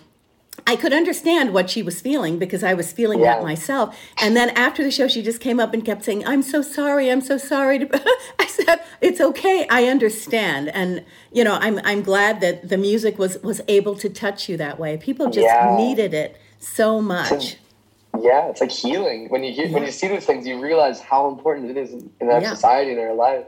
I 0.71 0.77
could 0.77 0.93
understand 0.93 1.53
what 1.53 1.69
she 1.69 1.83
was 1.83 2.01
feeling 2.01 2.39
because 2.39 2.63
I 2.63 2.75
was 2.75 2.93
feeling 2.93 3.23
that 3.23 3.43
myself. 3.43 3.99
And 4.23 4.37
then 4.37 4.51
after 4.51 4.85
the 4.85 4.93
show, 4.93 5.09
she 5.09 5.21
just 5.21 5.41
came 5.41 5.59
up 5.59 5.75
and 5.75 5.85
kept 5.85 6.05
saying, 6.05 6.25
I'm 6.25 6.43
so 6.43 6.63
sorry. 6.63 7.11
I'm 7.11 7.21
so 7.21 7.39
sorry. 7.39 7.91
I 8.39 8.47
said, 8.47 8.81
It's 9.01 9.21
okay. 9.21 9.67
I 9.69 9.87
understand. 9.87 10.69
And, 10.69 11.05
you 11.33 11.43
know, 11.43 11.59
I'm, 11.61 11.81
I'm 11.83 12.03
glad 12.03 12.41
that 12.43 12.69
the 12.69 12.79
music 12.79 13.19
was, 13.19 13.37
was 13.43 13.61
able 13.67 13.97
to 13.97 14.09
touch 14.09 14.49
you 14.49 14.57
that 14.59 14.79
way. 14.79 14.97
People 14.97 15.27
just 15.27 15.45
Yeah. 15.49 15.75
needed 15.77 16.15
it 16.15 16.37
so 16.61 17.01
much. 17.01 17.57
Yeah, 18.21 18.49
it's 18.51 18.61
like 18.61 18.71
healing. 18.71 19.29
When 19.29 19.43
you 19.43 19.53
hear, 19.53 19.69
when 19.71 19.83
you 19.83 19.91
see 19.91 20.07
those 20.07 20.25
things, 20.25 20.47
you 20.47 20.61
realize 20.63 21.01
how 21.01 21.29
important 21.31 21.73
it 21.73 21.79
is 21.79 21.93
in, 21.93 22.13
in 22.21 22.31
our 22.31 22.41
Yeah. 22.41 22.55
society 22.55 22.93
and 22.93 23.01
our 23.01 23.15
life. 23.15 23.45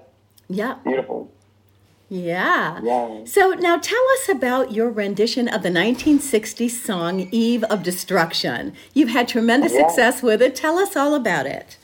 Yeah. 0.49 0.75
Beautiful. 0.83 1.31
Yeah. 2.13 2.79
Yeah. 2.83 3.25
So 3.25 3.53
now 3.53 3.79
tell 3.79 4.05
us 4.19 4.29
about 4.29 4.71
your 4.73 4.91
rendition 4.91 5.49
of 5.49 5.63
the 5.63 5.71
1960 5.73 6.69
song 6.69 7.27
Eve 7.31 7.65
of 7.65 7.83
Destruction. 7.83 8.75
You've 8.93 9.09
had 9.09 9.29
tremendous 9.29 9.73
Yeah. 9.73 9.89
success 9.89 10.23
with 10.23 10.43
it. 10.43 10.55
Tell 10.55 10.79
us 10.79 10.95
all 10.95 11.15
about 11.15 11.47
it. 11.47 11.79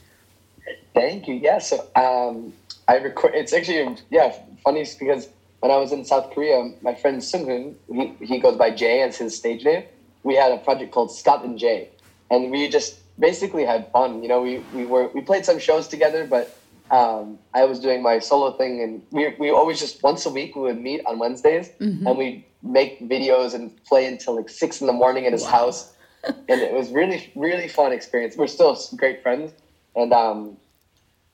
Thank 0.93 1.29
you. 1.29 1.35
Yeah. 1.37 1.61
So 1.61 1.87
um, 1.97 2.53
I 2.87 2.97
record. 2.97 3.35
It's 3.35 3.55
actually 3.55 3.97
yeah 4.11 4.35
funny 4.63 4.85
because 5.01 5.31
when 5.61 5.73
I 5.73 5.79
was 5.79 5.93
in 5.93 6.05
South 6.05 6.31
Korea, 6.35 6.73
my 6.83 6.95
friend 6.95 7.23
Sunghoon, 7.23 7.77
he 7.91 8.13
he 8.23 8.39
goes 8.39 8.59
by 8.59 8.71
Jay 8.71 9.01
as 9.01 9.17
his 9.17 9.35
stage 9.35 9.65
name. 9.65 9.85
We 10.25 10.35
had 10.35 10.53
a 10.53 10.59
project 10.59 10.93
called 10.93 11.11
Scott 11.11 11.43
and 11.43 11.59
Jay, 11.59 11.89
and 12.31 12.51
we 12.51 12.69
just 12.69 12.99
basically 13.19 13.65
had 13.65 13.91
fun. 13.93 14.23
You 14.23 14.29
know, 14.29 14.43
we 14.43 14.59
we 14.75 14.85
were 14.85 15.09
we 15.15 15.23
played 15.23 15.47
some 15.47 15.59
shows 15.59 15.89
together, 15.89 16.27
but 16.27 16.58
um, 16.91 17.39
I 17.55 17.65
was 17.65 17.81
doing 17.81 18.03
my 18.03 18.19
solo 18.19 18.53
thing, 18.57 18.83
and 18.83 19.03
we 19.11 19.35
we 19.39 19.51
always 19.51 19.79
just 19.81 20.03
once 20.03 20.27
a 20.27 20.31
week 20.31 20.57
we 20.57 20.63
would 20.63 20.81
meet 20.81 21.03
on 21.07 21.19
Wednesdays, 21.19 21.71
and 21.81 22.17
we'd 22.17 22.45
make 22.63 23.01
videos 23.09 23.55
and 23.55 23.71
play 23.85 24.07
until 24.07 24.37
like 24.37 24.49
six 24.49 24.81
in 24.81 24.87
the 24.87 24.93
morning 24.93 25.27
at 25.27 25.33
his 25.33 25.45
house, 25.45 25.93
and 26.25 26.61
it 26.61 26.73
was 26.73 26.91
really 26.91 27.31
really 27.37 27.69
fun 27.69 27.93
experience. 27.93 28.37
We're 28.37 28.47
still 28.47 28.77
great 28.97 29.23
friends, 29.23 29.53
and 29.95 30.13
um, 30.13 30.57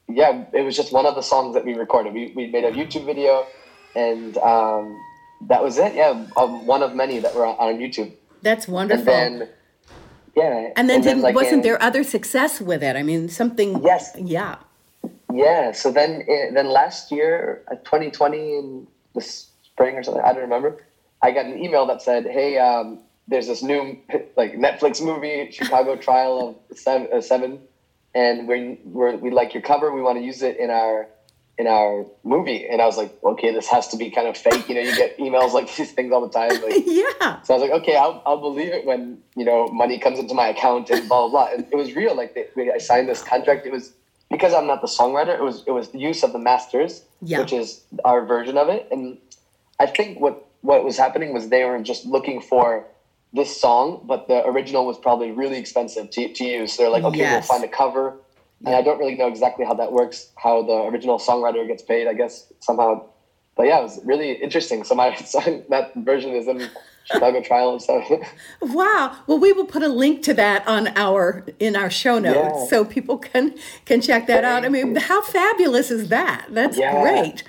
yeah, 0.09 0.45
it 0.53 0.63
was 0.63 0.77
just 0.77 0.93
one 0.93 1.07
of 1.07 1.15
the 1.15 1.23
songs 1.23 1.55
that 1.55 1.65
we 1.65 1.75
recorded. 1.75 2.13
We, 2.15 2.33
we 2.37 2.47
made 2.49 2.65
a 2.65 2.73
YouTube 2.73 3.07
video, 3.07 3.47
and 3.97 4.37
um, 4.39 4.99
that 5.49 5.63
was 5.63 5.79
it. 5.79 5.95
Yeah, 5.95 6.27
um, 6.37 6.67
one 6.67 6.83
of 6.83 6.95
many 6.95 7.19
that 7.21 7.35
were 7.35 7.47
on, 7.47 7.57
on 7.57 7.79
YouTube. 7.81 8.13
That's 8.43 8.67
And 8.67 8.75
wonderful. 8.75 9.05
then, 9.07 9.49
yeah, 10.37 10.71
And 10.77 10.91
then, 10.91 11.01
didn't, 11.01 11.23
like, 11.23 11.35
wasn't 11.35 11.55
in- 11.55 11.61
there 11.63 11.83
other 11.83 12.05
success 12.05 12.61
with 12.61 12.83
it? 12.83 12.97
I 12.97 13.03
mean, 13.03 13.31
something. 13.31 13.83
Yes. 13.83 14.13
Yeah. 14.19 14.57
Yeah. 15.35 15.73
So 15.73 15.91
then, 15.91 16.25
eh, 16.29 16.50
then 16.53 16.69
last 16.69 17.11
year, 17.11 17.62
uh, 17.71 17.75
2020 17.76 18.38
in 18.59 18.87
the 19.14 19.21
spring 19.21 19.97
or 19.97 20.03
something, 20.03 20.23
I 20.23 20.33
don't 20.33 20.43
remember. 20.43 20.85
I 21.23 21.31
got 21.33 21.47
an 21.47 21.59
email 21.59 21.87
that 21.87 22.03
said, 22.03 22.26
"Hey, 22.26 22.59
um, 22.59 23.00
there's 23.29 23.47
this 23.47 23.62
new 23.62 23.99
like 24.37 24.55
Netflix 24.55 25.03
movie, 25.03 25.50
Chicago 25.50 25.97
Trial 25.97 26.61
of 26.71 26.79
Seven, 26.79 27.09
uh, 27.12 27.21
Seven 27.21 27.61
and 28.14 28.47
we 28.47 28.79
we're, 28.85 29.17
we 29.17 29.31
like 29.31 29.55
your 29.55 29.62
cover. 29.62 29.93
We 29.93 30.00
want 30.00 30.19
to 30.19 30.25
use 30.25 30.43
it 30.43 30.57
in 30.59 30.71
our 30.71 31.09
in 31.59 31.67
our 31.67 32.07
movie." 32.23 32.67
And 32.69 32.81
I 32.81 32.87
was 32.87 32.97
like, 32.97 33.12
"Okay, 33.25 33.53
this 33.53 33.67
has 33.69 33.88
to 33.88 33.97
be 33.97 34.11
kind 34.11 34.29
of 34.29 34.37
fake." 34.37 34.69
You 34.69 34.76
know, 34.76 34.83
you 34.83 34.95
get 34.97 35.19
emails 35.19 35.53
like 35.53 35.75
these 35.75 35.93
things 35.93 36.12
all 36.12 36.21
the 36.26 36.33
time. 36.33 36.50
Like, 36.62 36.83
Yeah. 36.87 37.41
so 37.43 37.55
I 37.55 37.59
was 37.59 37.69
like, 37.69 37.83
"Okay, 37.83 37.97
I'll, 37.97 38.23
I'll 38.26 38.41
believe 38.41 38.73
it 38.73 38.85
when 38.87 39.19
you 39.37 39.45
know 39.45 39.69
money 39.69 39.99
comes 39.99 40.19
into 40.19 40.35
my 40.35 40.49
account 40.49 40.91
and 40.91 41.09
blah 41.09 41.29
blah 41.29 41.47
blah." 41.47 41.55
And 41.55 41.67
it 41.73 41.76
was 41.76 41.95
real. 41.95 42.14
Like 42.14 42.35
they, 42.35 42.71
I 42.71 42.79
signed 42.79 43.09
this 43.09 43.23
contract. 43.23 43.67
It 43.67 43.73
was 43.73 43.93
because 44.31 44.54
I'm 44.54 44.66
not 44.66 44.81
the 44.81 44.87
songwriter. 44.88 45.35
It 45.38 45.43
was 45.43 45.62
it 45.66 45.71
was 45.73 45.90
the 45.90 45.99
use 45.99 46.23
of 46.23 46.33
the 46.33 46.38
masters, 46.38 47.02
Yeah. 47.23 47.40
which 47.40 47.52
is 47.52 47.83
our 48.04 48.25
version 48.25 48.57
of 48.57 48.69
it. 48.69 48.88
And 48.90 49.19
I 49.78 49.87
think 49.87 50.21
what 50.21 50.47
what 50.62 50.85
was 50.85 50.97
happening 50.97 51.33
was 51.35 51.49
they 51.49 51.64
were 51.64 51.81
just 51.81 52.07
looking 52.07 52.40
for 52.40 52.87
this 53.33 53.61
song, 53.61 54.00
but 54.04 54.28
the 54.28 54.45
original 54.47 54.87
was 54.87 54.97
probably 54.97 55.31
really 55.33 55.59
expensive 55.59 56.09
to, 56.11 56.33
to 56.33 56.45
use. 56.45 56.73
So 56.73 56.83
they're 56.83 56.90
like, 56.93 57.02
okay, 57.04 57.19
Yes. 57.19 57.49
we'll 57.49 57.59
find 57.59 57.64
a 57.69 57.73
cover. 57.76 58.16
And 58.64 58.75
I 58.75 58.81
don't 58.81 58.99
really 58.99 59.16
know 59.16 59.26
exactly 59.28 59.66
how 59.66 59.75
that 59.75 59.93
works, 59.93 60.31
how 60.37 60.62
the 60.62 60.73
original 60.85 61.19
songwriter 61.19 61.66
gets 61.66 61.83
paid, 61.83 62.07
I 62.07 62.14
guess, 62.14 62.50
somehow. 62.61 63.07
But 63.57 63.67
yeah, 63.67 63.79
it 63.81 63.83
was 63.83 64.01
really 64.05 64.33
interesting. 64.33 64.85
So 64.85 64.95
my 64.95 65.15
song, 65.35 65.63
that 65.71 65.93
version 65.95 66.31
is 66.31 66.49
in 66.49 66.69
Chicago 67.05 67.41
Trial. 67.43 67.79
So 67.79 68.03
Wow. 68.63 69.17
Well, 69.27 69.39
we 69.39 69.53
will 69.53 69.67
put 69.67 69.83
a 69.83 69.89
link 69.89 70.23
to 70.25 70.35
that 70.35 70.67
on 70.67 70.89
our 70.97 71.45
in 71.61 71.77
our 71.77 71.91
show 71.91 72.19
notes 72.19 72.59
Yeah. 72.61 72.67
so 72.67 72.85
people 72.85 73.19
can 73.19 73.55
can 73.85 74.01
check 74.01 74.27
that 74.27 74.45
out. 74.45 74.65
I 74.65 74.69
mean, 74.69 74.97
how 74.97 75.21
fabulous 75.23 75.91
is 75.91 76.09
that? 76.09 76.47
That's 76.51 76.77
Yeah. 76.79 77.01
great. 77.03 77.45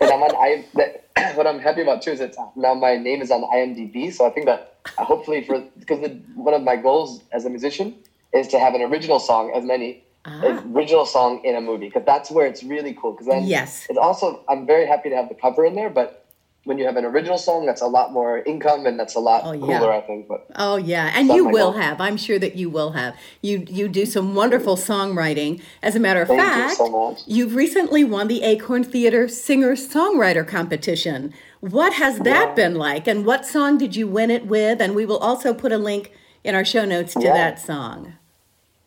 and 0.00 0.10
I'm 0.10 0.22
on 0.22 0.34
I 0.46 0.64
that, 0.74 1.06
what 1.36 1.46
I'm 1.46 1.60
happy 1.60 1.82
about 1.82 2.02
too 2.02 2.10
is 2.10 2.18
that 2.18 2.34
now 2.56 2.74
my 2.74 2.96
name 2.96 3.22
is 3.22 3.30
on 3.30 3.42
IMDb. 3.42 4.12
So 4.12 4.26
I 4.26 4.30
think 4.30 4.46
that 4.46 4.80
hopefully 4.98 5.44
for 5.44 5.60
because 5.78 6.00
one 6.34 6.54
of 6.54 6.62
my 6.62 6.76
goals 6.76 7.22
as 7.32 7.44
a 7.44 7.50
musician 7.50 7.94
is 8.34 8.48
to 8.48 8.58
have 8.58 8.74
an 8.74 8.82
original 8.82 9.20
song 9.20 9.52
as 9.54 9.64
many 9.64 10.02
an 10.24 10.58
ah. 10.58 10.62
original 10.74 11.06
song 11.06 11.40
in 11.44 11.56
a 11.56 11.60
movie 11.60 11.86
because 11.88 12.04
that's 12.04 12.30
where 12.30 12.46
it's 12.46 12.62
really 12.62 12.94
cool. 12.94 13.12
Because 13.12 13.26
then 13.26 13.44
Yes. 13.44 13.86
it's 13.88 13.98
also 13.98 14.42
I'm 14.48 14.66
very 14.66 14.86
happy 14.86 15.10
to 15.10 15.16
have 15.16 15.28
the 15.28 15.34
cover 15.34 15.64
in 15.64 15.74
there, 15.74 15.90
but 15.90 16.18
when 16.64 16.78
you 16.78 16.84
have 16.86 16.96
an 16.96 17.04
original 17.04 17.38
song, 17.38 17.66
that's 17.66 17.82
a 17.82 17.88
lot 17.88 18.12
more 18.12 18.38
income 18.38 18.86
and 18.86 18.96
that's 18.98 19.16
a 19.16 19.18
lot 19.20 19.42
Oh, 19.44 19.50
yeah. 19.50 19.80
cooler, 19.80 19.92
I 19.92 20.00
think. 20.00 20.28
But 20.28 20.46
Oh 20.54 20.76
yeah, 20.76 21.10
and 21.14 21.28
you 21.28 21.44
will 21.48 21.72
have. 21.72 22.00
I'm 22.00 22.16
sure 22.16 22.38
that 22.38 22.54
you 22.54 22.70
will 22.70 22.92
have. 22.92 23.16
You 23.40 23.64
you 23.68 23.88
do 23.88 24.06
some 24.06 24.34
wonderful 24.36 24.76
songwriting. 24.76 25.60
As 25.82 25.96
a 25.96 26.00
matter 26.00 26.22
of 26.22 26.28
Thank 26.28 26.40
you 26.40 26.46
fact, 26.46 26.76
so 26.76 26.88
much. 26.88 27.22
have 27.36 27.54
recently 27.56 28.04
won 28.04 28.28
the 28.28 28.42
Acorn 28.44 28.84
Theater 28.84 29.26
Singer 29.26 29.72
Songwriter 29.72 30.46
Competition. 30.46 31.34
What 31.60 31.94
has 31.94 32.18
that 32.20 32.48
Yeah. 32.50 32.54
been 32.54 32.74
like, 32.76 33.08
and 33.08 33.26
what 33.26 33.44
song 33.44 33.76
did 33.76 33.96
you 33.96 34.06
win 34.06 34.30
it 34.30 34.46
with? 34.46 34.80
And 34.80 34.94
we 34.94 35.04
will 35.04 35.18
also 35.18 35.52
put 35.52 35.72
a 35.72 35.78
link 35.78 36.12
in 36.44 36.54
our 36.54 36.64
show 36.64 36.84
notes 36.84 37.14
to 37.14 37.22
Yeah. 37.22 37.34
that 37.34 37.58
song. 37.60 38.14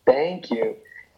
Thank 0.06 0.50
you. 0.50 0.76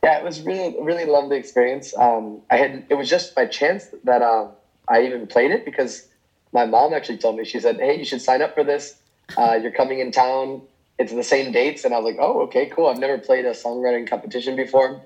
Yeah, 0.08 0.20
it 0.20 0.24
was 0.24 0.42
really, 0.42 0.74
really 0.82 1.04
lovely 1.06 1.36
experience. 1.36 1.94
Um, 1.98 2.42
I 2.50 2.56
had 2.56 2.86
it 2.88 2.94
was 2.94 3.10
just 3.10 3.36
by 3.36 3.46
chance 3.46 3.88
that 4.06 4.22
um, 4.22 4.52
I 4.88 5.02
even 5.02 5.28
played 5.28 5.52
it 5.52 5.66
because 5.66 6.08
my 6.54 6.66
mom 6.66 6.94
actually 6.94 7.18
told 7.18 7.36
me. 7.36 7.44
She 7.44 7.60
said, 7.60 7.76
"Hey, 7.76 7.98
you 7.98 8.06
should 8.06 8.22
sign 8.22 8.42
up 8.42 8.54
for 8.56 8.64
this. 8.64 8.96
Uh, 9.38 9.60
you're 9.62 9.74
coming 9.74 10.00
in 10.00 10.14
town. 10.14 10.62
It's 10.98 11.12
the 11.12 11.24
same 11.24 11.52
dates." 11.52 11.84
And 11.84 11.94
I 11.94 12.00
was 12.00 12.06
like, 12.06 12.22
"Oh, 12.22 12.44
okay, 12.44 12.68
cool. 12.68 12.88
I've 12.88 13.00
never 13.00 13.18
played 13.18 13.44
a 13.44 13.52
songwriting 13.52 14.10
competition 14.10 14.56
before." 14.56 15.02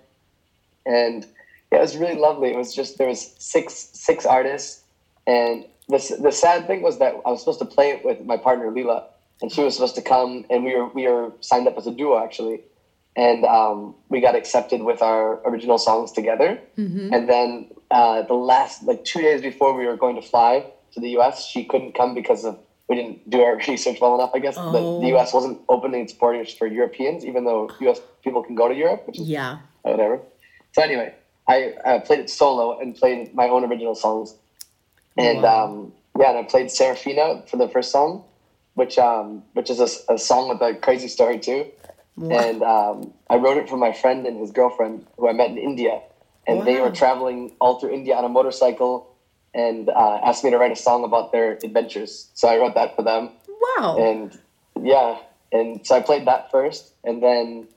And 0.85 1.25
yeah, 1.71 1.79
it 1.79 1.81
was 1.81 1.97
really 1.97 2.19
lovely. 2.19 2.51
It 2.51 2.57
was 2.57 2.71
just 2.71 2.99
there 2.99 3.07
was 3.07 3.33
six 3.39 3.73
six 3.93 4.23
artists, 4.23 4.83
and 5.25 5.65
the 5.89 5.97
the 6.21 6.31
sad 6.31 6.67
thing 6.67 6.83
was 6.83 6.99
that 6.99 7.15
I 7.25 7.31
was 7.31 7.39
supposed 7.39 7.57
to 7.65 7.65
play 7.65 7.89
it 7.89 8.05
with 8.05 8.23
my 8.23 8.37
partner 8.37 8.69
Lila, 8.69 9.07
and 9.41 9.51
she 9.51 9.63
was 9.63 9.73
supposed 9.73 9.95
to 9.95 10.03
come, 10.03 10.45
and 10.51 10.63
we 10.63 10.75
were 10.75 10.89
we 10.89 11.07
were 11.07 11.31
signed 11.39 11.67
up 11.67 11.75
as 11.75 11.87
a 11.87 11.91
duo 11.91 12.23
actually 12.23 12.61
and 13.15 13.43
um, 13.45 13.95
we 14.09 14.21
got 14.21 14.35
accepted 14.35 14.81
with 14.83 15.01
our 15.01 15.39
original 15.45 15.77
songs 15.77 16.11
together. 16.11 16.59
And 17.13 17.27
then 17.29 17.67
uh, 17.89 18.21
the 18.23 18.33
last, 18.35 18.83
like 18.83 19.03
two 19.03 19.21
days 19.21 19.41
before 19.41 19.73
we 19.73 19.85
were 19.85 19.97
going 19.97 20.15
to 20.15 20.21
fly 20.21 20.65
to 20.93 20.99
the 20.99 21.09
U.S., 21.11 21.45
she 21.45 21.65
couldn't 21.65 21.93
come 21.93 22.13
because 22.13 22.45
of 22.45 22.57
we 22.87 22.95
didn't 22.95 23.29
do 23.29 23.41
our 23.41 23.55
research 23.67 23.99
well 24.01 24.15
enough. 24.15 24.31
I 24.33 24.39
guess 24.39 24.55
the, 24.55 24.61
Oh. 24.63 24.99
the 25.01 25.07
U.S. 25.09 25.33
wasn't 25.33 25.59
opening 25.69 26.01
its 26.01 26.13
borders 26.13 26.53
for 26.53 26.67
Europeans, 26.67 27.25
even 27.25 27.43
though 27.45 27.69
U.S. 27.81 27.99
people 28.23 28.43
can 28.43 28.55
go 28.55 28.67
to 28.67 28.75
Europe, 28.75 29.03
which 29.07 29.19
is 29.19 29.27
Yeah. 29.27 29.57
whatever. 29.83 30.19
So 30.73 30.81
anyway, 30.81 31.13
I 31.47 31.73
uh, 31.85 31.99
played 31.99 32.19
it 32.19 32.29
solo 32.29 32.79
and 32.79 32.95
played 32.95 33.33
my 33.33 33.47
own 33.49 33.63
original 33.65 33.95
songs, 33.95 34.35
and 35.17 35.41
Wow. 35.43 35.65
um, 35.65 35.93
yeah, 36.19 36.29
and 36.29 36.37
I 36.39 36.43
played 36.43 36.69
Serafina 36.71 37.43
for 37.47 37.57
the 37.57 37.67
first 37.67 37.91
song, 37.91 38.23
which 38.75 38.97
um, 38.97 39.43
which 39.53 39.69
is 39.69 39.79
a 40.09 40.17
song 40.17 40.47
with 40.49 40.61
a 40.61 40.75
crazy 40.75 41.07
story 41.09 41.39
too. 41.39 41.65
And 42.19 42.61
um, 42.61 43.13
I 43.29 43.37
wrote 43.37 43.57
it 43.57 43.69
for 43.69 43.77
my 43.77 43.93
friend 43.93 44.25
and 44.27 44.37
his 44.37 44.51
girlfriend 44.51 45.07
who 45.17 45.27
I 45.29 45.33
met 45.33 45.49
in 45.49 45.57
India, 45.57 46.01
and 46.47 46.65
they 46.67 46.79
were 46.81 46.91
traveling 46.91 47.53
all 47.59 47.79
through 47.79 47.91
India 47.91 48.15
on 48.15 48.25
a 48.25 48.29
motorcycle, 48.29 49.15
and 49.53 49.89
uh, 49.89 50.19
asked 50.23 50.43
me 50.43 50.49
to 50.51 50.57
write 50.57 50.71
a 50.71 50.75
song 50.75 51.03
about 51.03 51.31
their 51.31 51.53
adventures. 51.53 52.29
So 52.33 52.47
I 52.47 52.57
wrote 52.57 52.75
that 52.75 52.95
for 52.95 53.01
them 53.03 53.29
Wow. 53.77 53.97
and 53.99 54.37
yeah, 54.81 55.17
and 55.51 55.85
so 55.85 55.95
I 55.95 56.01
played 56.01 56.25
that 56.27 56.51
first, 56.51 56.93
and 57.03 57.21
then 57.23 57.67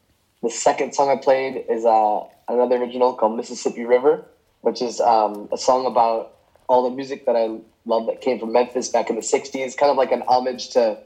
the 0.42 0.50
second 0.50 0.94
song 0.94 1.08
I 1.10 1.16
played 1.16 1.64
is 1.68 1.84
uh, 1.84 2.20
another 2.48 2.76
original 2.76 3.14
called 3.14 3.36
Mississippi 3.36 3.84
River, 3.84 4.24
which 4.62 4.82
is 4.82 5.00
um, 5.00 5.48
a 5.52 5.56
song 5.58 5.86
about 5.86 6.36
all 6.68 6.88
the 6.88 6.94
music 6.94 7.26
that 7.26 7.36
I 7.36 7.58
love 7.86 8.06
that 8.06 8.20
came 8.20 8.38
from 8.38 8.52
Memphis 8.52 8.88
back 8.88 9.10
in 9.10 9.16
the 9.16 9.22
'60s, 9.22 9.76
kind 9.76 9.90
of 9.90 9.96
like 9.96 10.12
an 10.12 10.22
homage 10.26 10.70
to, 10.70 10.98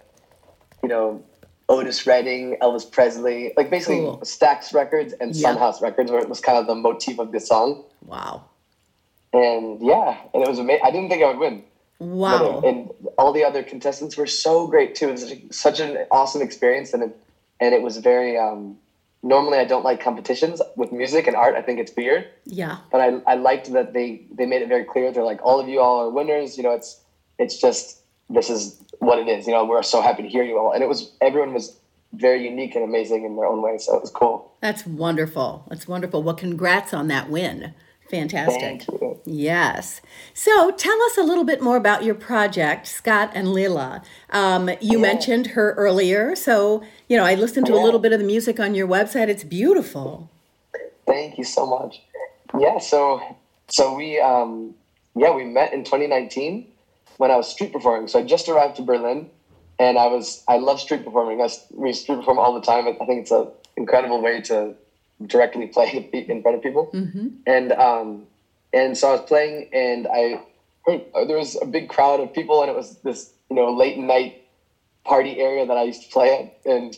you 0.82 0.88
know, 0.88 1.22
Otis 1.68 2.06
Redding, 2.06 2.56
Elvis 2.62 2.90
Presley, 2.90 3.52
like 3.56 3.70
basically 3.70 3.98
Cool. 4.00 4.18
Stax 4.22 4.72
Records 4.72 5.12
and 5.20 5.34
Yeah. 5.34 5.42
Sun 5.42 5.58
House 5.58 5.82
Records, 5.82 6.10
where 6.10 6.20
it 6.20 6.28
was 6.28 6.40
kind 6.40 6.58
of 6.58 6.66
the 6.66 6.74
motif 6.74 7.18
of 7.18 7.32
the 7.32 7.40
song. 7.40 7.84
Wow. 8.06 8.44
And 9.32 9.80
yeah, 9.82 10.16
and 10.32 10.42
it 10.42 10.48
was 10.48 10.58
amazing. 10.58 10.82
I 10.84 10.90
didn't 10.90 11.10
think 11.10 11.22
I 11.22 11.26
would 11.28 11.38
win. 11.38 11.62
Wow. 11.98 12.60
And 12.64 12.90
all 13.18 13.32
the 13.32 13.44
other 13.44 13.62
contestants 13.62 14.16
were 14.16 14.26
so 14.26 14.66
great 14.66 14.94
too. 14.94 15.08
It 15.08 15.12
was 15.12 15.28
such- 15.28 15.40
such 15.50 15.80
an 15.80 16.06
awesome 16.10 16.40
experience, 16.40 16.94
and 16.94 17.02
it, 17.02 17.16
and 17.60 17.74
it 17.74 17.82
was 17.82 17.98
very. 17.98 18.38
Um, 18.38 18.78
normally, 19.22 19.58
I 19.58 19.64
don't 19.64 19.84
like 19.84 20.00
competitions 20.00 20.62
with 20.76 20.92
music 20.92 21.26
and 21.26 21.36
art. 21.36 21.56
I 21.56 21.60
think 21.62 21.80
it's 21.80 21.92
weird, 21.96 22.28
Yeah. 22.46 22.78
but 22.92 23.00
I, 23.00 23.20
I 23.26 23.34
liked 23.34 23.70
that 23.72 23.92
they 23.92 24.22
they 24.32 24.46
made 24.46 24.62
it 24.62 24.68
very 24.68 24.84
clear. 24.84 25.12
They're 25.12 25.24
like, 25.24 25.40
all 25.44 25.58
of 25.60 25.68
you 25.68 25.80
all 25.80 26.00
are 26.00 26.08
winners. 26.08 26.56
You 26.56 26.62
know, 26.62 26.70
it's 26.72 27.00
it's 27.38 27.58
just 27.58 27.98
this 28.30 28.50
is 28.50 28.80
what 28.98 29.18
it 29.18 29.28
is. 29.28 29.46
You 29.46 29.52
know, 29.52 29.64
we're 29.64 29.82
so 29.82 30.00
happy 30.00 30.22
to 30.22 30.28
hear 30.28 30.44
you 30.44 30.58
all, 30.58 30.72
and 30.72 30.82
it 30.82 30.88
was 30.88 31.12
everyone 31.20 31.54
was 31.54 31.78
very 32.12 32.44
unique 32.48 32.74
and 32.74 32.84
amazing 32.84 33.24
in 33.24 33.36
their 33.36 33.46
own 33.46 33.62
way. 33.62 33.78
So 33.78 33.96
it 33.96 34.00
was 34.00 34.10
cool. 34.10 34.52
That's 34.60 34.86
wonderful. 34.86 35.64
That's 35.68 35.86
wonderful. 35.86 36.22
Well, 36.22 36.34
congrats 36.34 36.94
on 36.94 37.08
that 37.08 37.28
win. 37.28 37.74
Fantastic. 38.10 38.60
Thank 38.60 38.88
you. 38.88 39.20
Yes. 39.26 40.00
So 40.32 40.70
tell 40.70 41.00
us 41.02 41.18
a 41.18 41.22
little 41.22 41.44
bit 41.44 41.60
more 41.60 41.76
about 41.76 42.04
your 42.04 42.14
project, 42.14 42.86
Scott 42.86 43.30
and 43.34 43.52
Lila. 43.52 44.02
Um, 44.30 44.70
you 44.80 44.98
mentioned 44.98 45.48
her 45.48 45.74
earlier. 45.74 46.34
So, 46.34 46.82
you 47.08 47.18
know, 47.18 47.24
I 47.24 47.34
listened 47.34 47.66
to 47.66 47.74
a 47.74 47.82
little 47.82 48.00
bit 48.00 48.14
of 48.14 48.18
the 48.18 48.24
music 48.24 48.58
on 48.58 48.74
your 48.74 48.88
website. 48.88 49.28
It's 49.28 49.44
beautiful. 49.44 50.30
Thank 51.06 51.36
you 51.36 51.44
so 51.44 51.66
much. 51.66 52.00
Yeah, 52.58 52.78
so 52.78 53.36
so 53.68 53.94
we 53.94 54.18
um 54.18 54.74
yeah, 55.14 55.34
we 55.34 55.44
met 55.44 55.74
in 55.74 55.84
2019 55.84 56.66
when 57.18 57.30
I 57.30 57.36
was 57.36 57.48
street 57.48 57.72
performing. 57.72 58.08
So 58.08 58.18
I 58.20 58.22
just 58.22 58.48
arrived 58.48 58.76
to 58.76 58.82
Berlin 58.82 59.28
and 59.78 59.98
I 59.98 60.06
was 60.06 60.42
I 60.48 60.56
love 60.56 60.80
street 60.80 61.04
performing. 61.04 61.42
I, 61.42 61.48
we 61.74 61.92
street 61.92 62.16
perform 62.16 62.38
all 62.38 62.54
the 62.54 62.62
time. 62.62 62.88
I 62.88 62.92
think 63.04 63.22
it's 63.22 63.30
an 63.30 63.48
incredible 63.76 64.22
way 64.22 64.40
to 64.42 64.74
directly 65.26 65.66
play 65.76 66.08
in 66.12 66.40
front 66.42 66.56
of 66.56 66.62
people. 66.62 66.90
And 67.46 67.72
um 67.72 68.26
and 68.72 68.96
so 68.96 69.08
I 69.08 69.12
was 69.12 69.22
playing 69.22 69.68
and 69.72 70.06
I 70.06 70.40
heard 70.86 71.02
uh, 71.14 71.24
there 71.26 71.36
was 71.36 71.56
a 71.60 71.66
big 71.66 71.88
crowd 71.88 72.20
of 72.20 72.32
people 72.32 72.62
and 72.62 72.70
it 72.70 72.76
was 72.76 72.96
this, 73.02 73.30
you 73.50 73.56
know, 73.56 73.72
late 73.74 73.98
night 73.98 74.44
party 75.04 75.40
area 75.40 75.66
that 75.66 75.76
I 75.76 75.82
used 75.84 76.02
to 76.04 76.08
play 76.10 76.28
at 76.64 76.70
and 76.70 76.96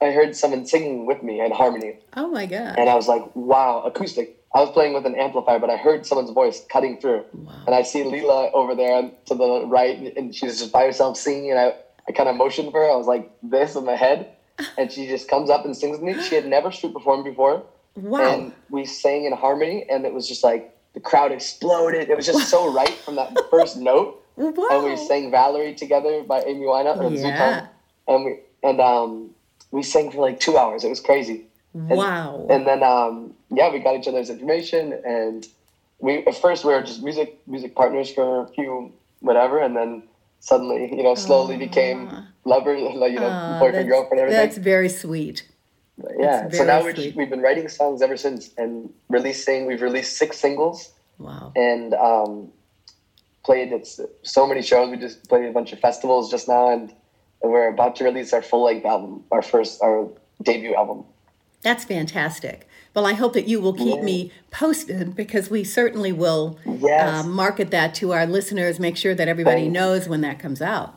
I 0.00 0.10
heard 0.10 0.34
someone 0.34 0.66
singing 0.66 1.06
with 1.06 1.22
me 1.22 1.40
in 1.40 1.52
harmony 1.52 1.98
Oh 2.16 2.28
my 2.28 2.46
God. 2.46 2.74
and 2.78 2.88
I 2.90 2.94
was 2.96 3.06
like, 3.06 3.22
wow, 3.36 3.82
acoustic. 3.84 4.41
I 4.54 4.60
was 4.60 4.70
playing 4.70 4.92
with 4.92 5.06
an 5.06 5.14
amplifier, 5.14 5.58
but 5.58 5.70
I 5.70 5.76
heard 5.76 6.04
someone's 6.04 6.30
voice 6.30 6.64
cutting 6.70 7.00
through. 7.00 7.24
And 7.66 7.74
I 7.74 7.82
see 7.82 8.04
Lila 8.04 8.50
over 8.52 8.74
there 8.74 9.10
to 9.26 9.34
the 9.34 9.66
right, 9.66 10.14
and 10.16 10.34
she's 10.34 10.58
just 10.58 10.72
by 10.72 10.84
herself 10.84 11.16
singing. 11.16 11.50
And 11.50 11.58
I, 11.58 11.74
I 12.06 12.12
kind 12.12 12.28
of 12.28 12.36
motioned 12.36 12.70
for 12.70 12.80
her. 12.80 12.90
I 12.90 12.96
was 12.96 13.06
like 13.06 13.30
this 13.42 13.74
in 13.76 13.84
my 13.84 13.96
head. 13.96 14.32
And 14.78 14.92
she 14.92 15.08
just 15.08 15.28
comes 15.28 15.48
up 15.48 15.64
and 15.64 15.74
sings 15.74 15.98
with 15.98 16.02
me. 16.02 16.22
She 16.22 16.34
had 16.34 16.46
never 16.46 16.70
street 16.70 16.92
performed 16.92 17.24
before. 17.24 17.64
Wow. 17.96 18.20
And 18.20 18.52
we 18.68 18.84
sang 18.84 19.24
in 19.24 19.32
harmony, 19.32 19.86
and 19.88 20.04
it 20.04 20.12
was 20.12 20.28
just 20.28 20.44
like 20.44 20.76
the 20.92 21.00
crowd 21.00 21.32
exploded. 21.32 22.10
It 22.10 22.16
was 22.16 22.26
just 22.26 22.48
so 22.48 22.72
right 22.72 22.94
from 23.04 23.16
that 23.16 23.36
first 23.50 23.78
note. 23.78 24.22
wow. 24.36 24.68
And 24.70 24.84
we 24.84 24.96
sang 24.96 25.30
Valerie 25.30 25.74
together 25.74 26.22
by 26.22 26.42
Amy 26.42 26.66
Winehouse 26.66 27.18
Yeah. 27.18 27.66
And 28.06 28.24
we 28.24 28.38
and 28.62 28.80
um, 28.80 29.30
we 29.70 29.82
sang 29.82 30.10
for 30.10 30.20
like 30.20 30.38
two 30.38 30.56
hours. 30.56 30.84
It 30.84 30.90
was 30.90 31.00
crazy. 31.00 31.46
And- 31.74 31.88
Wow. 31.90 32.46
And 32.50 32.66
then 32.66 32.82
um, 32.82 33.34
yeah, 33.50 33.70
we 33.72 33.78
got 33.78 33.96
each 33.96 34.08
other's 34.08 34.30
information, 34.30 34.92
and 35.04 35.46
we 36.00 36.18
at 36.26 36.36
first 36.36 36.64
we 36.64 36.72
were 36.72 36.82
just 36.82 37.02
music 37.02 37.38
music 37.46 37.74
partners 37.74 38.12
for 38.12 38.42
a 38.42 38.46
few 38.48 38.92
whatever, 39.20 39.58
and 39.58 39.74
then 39.76 40.02
suddenly 40.40 40.90
you 40.94 41.02
know 41.02 41.14
slowly 41.14 41.56
became 41.56 42.10
lovers, 42.44 42.80
like 42.94 43.12
you 43.12 43.20
know 43.20 43.56
boyfriend 43.60 43.88
girlfriend 43.88 44.20
everything. 44.20 44.40
that's 44.42 44.58
very 44.58 44.88
sweet. 44.88 45.48
yeah. 46.18 46.42
that's 46.42 46.58
So 46.58 46.64
very 46.64 46.66
now 46.66 46.92
sweet. 46.92 47.16
we've 47.16 47.30
been 47.30 47.40
writing 47.40 47.68
songs 47.68 48.02
ever 48.02 48.16
since, 48.16 48.50
and 48.58 48.92
releasing. 49.08 49.66
We've 49.66 49.82
released 49.82 50.16
six 50.18 50.38
singles 50.38 50.90
Wow. 51.18 51.52
and 51.56 51.94
um, 51.94 52.48
played 53.44 53.72
it's 53.72 53.98
so 54.22 54.46
many 54.46 54.60
shows. 54.62 54.90
We 54.90 54.96
just 54.98 55.28
played 55.28 55.46
a 55.48 55.52
bunch 55.52 55.72
of 55.72 55.78
festivals 55.80 56.30
just 56.30 56.48
now, 56.48 56.70
and, 56.70 56.92
and 57.42 57.50
we're 57.52 57.68
about 57.68 57.96
to 57.96 58.04
release 58.04 58.32
our 58.32 58.42
full 58.42 58.64
length 58.64 58.84
album, 58.84 59.24
our 59.30 59.42
first 59.42 59.80
our 59.82 60.08
debut 60.42 60.74
album. 60.74 61.04
That's 61.62 61.84
fantastic. 61.84 62.68
Well, 62.94 63.06
I 63.06 63.14
hope 63.14 63.32
that 63.34 63.48
you 63.48 63.60
will 63.60 63.72
keep 63.72 64.02
me 64.02 64.32
posted 64.50 65.16
because 65.16 65.48
we 65.48 65.64
certainly 65.64 66.12
will 66.12 66.58
Yes. 66.66 67.24
uh, 67.24 67.28
market 67.28 67.70
that 67.70 67.94
to 67.96 68.12
our 68.12 68.26
listeners, 68.26 68.78
make 68.78 68.96
sure 68.96 69.14
that 69.14 69.28
everybody 69.28 69.62
Thanks. 69.62 69.74
knows 69.74 70.08
when 70.08 70.20
that 70.22 70.38
comes 70.38 70.60
out. 70.60 70.94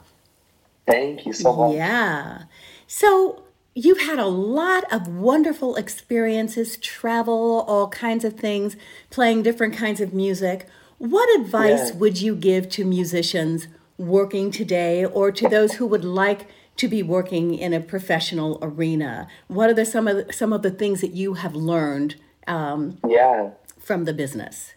Thank 0.88 1.26
you 1.26 1.34
so 1.34 1.56
much. 1.56 1.76
Yeah. 1.76 2.44
So 2.88 3.44
you've 3.74 4.02
had 4.02 4.20
a 4.20 4.26
lot 4.28 4.92
of 4.92 5.08
wonderful 5.08 5.76
experiences, 5.76 6.78
travel, 6.78 7.64
all 7.68 7.88
kinds 7.90 8.26
of 8.26 8.34
things, 8.34 8.76
playing 9.10 9.44
different 9.44 9.76
kinds 9.76 10.02
of 10.02 10.14
music. 10.14 10.68
What 10.98 11.30
advice 11.40 11.92
Yeah. 11.92 11.96
would 11.98 12.22
you 12.22 12.36
give 12.36 12.70
to 12.70 12.86
musicians 12.86 13.68
working 13.98 14.52
today 14.52 15.06
or 15.06 15.32
to 15.32 15.48
those 15.48 15.74
who 15.74 15.86
would 15.88 16.04
like 16.06 16.48
to 16.78 16.88
be 16.88 17.02
working 17.04 17.56
in 17.56 17.74
a 17.74 17.80
professional 17.80 18.60
arena? 18.62 19.28
What 19.48 19.70
are 19.70 19.74
the, 19.74 19.86
some, 19.86 20.08
of 20.08 20.28
the, 20.28 20.34
some 20.34 20.52
of 20.54 20.62
the 20.62 20.72
things 20.72 21.02
that 21.02 21.12
you 21.12 21.36
have 21.36 21.56
learned 21.56 22.16
um, 22.48 23.00
Yeah. 23.08 23.52
from 23.80 24.06
the 24.06 24.14
business? 24.14 24.74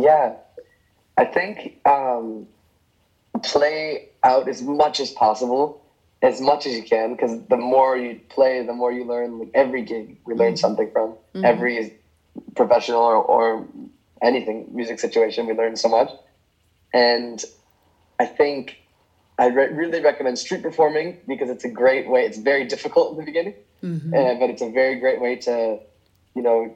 Yeah, 0.00 0.34
I 1.18 1.26
think 1.26 1.80
um, 1.86 2.46
play 3.42 4.08
out 4.22 4.48
as 4.48 4.62
much 4.62 5.00
as 5.00 5.10
possible, 5.10 5.84
as 6.22 6.40
much 6.40 6.66
as 6.66 6.72
you 6.74 6.82
can, 6.82 7.12
because 7.14 7.42
the 7.48 7.58
more 7.58 7.96
you 7.96 8.20
play, 8.30 8.64
the 8.64 8.72
more 8.72 8.90
you 8.90 9.04
learn. 9.04 9.38
Like 9.38 9.50
every 9.54 9.82
gig, 9.82 10.16
we 10.24 10.34
learn 10.34 10.56
something 10.56 10.90
from 10.92 11.14
every 11.44 11.98
professional 12.56 13.00
or, 13.02 13.16
or 13.16 13.66
anything 14.22 14.68
music 14.72 14.98
situation. 14.98 15.46
We 15.46 15.52
learn 15.52 15.76
so 15.76 15.88
much, 15.90 16.10
and 16.94 17.44
I 18.18 18.24
think 18.24 18.78
I 19.38 19.46
re- 19.46 19.68
really 19.72 20.00
recommend 20.00 20.38
street 20.38 20.62
performing 20.62 21.16
because 21.26 21.48
it's 21.50 21.64
a 21.64 21.68
great 21.68 22.06
way. 22.08 22.24
It's 22.24 22.38
very 22.38 22.64
difficult 22.64 23.12
in 23.12 23.16
the 23.18 23.24
beginning, 23.24 23.54
uh, 24.14 24.34
but 24.34 24.50
it's 24.50 24.62
a 24.62 24.70
very 24.70 24.96
great 24.96 25.20
way 25.20 25.36
to, 25.36 25.78
you 26.34 26.42
know, 26.42 26.70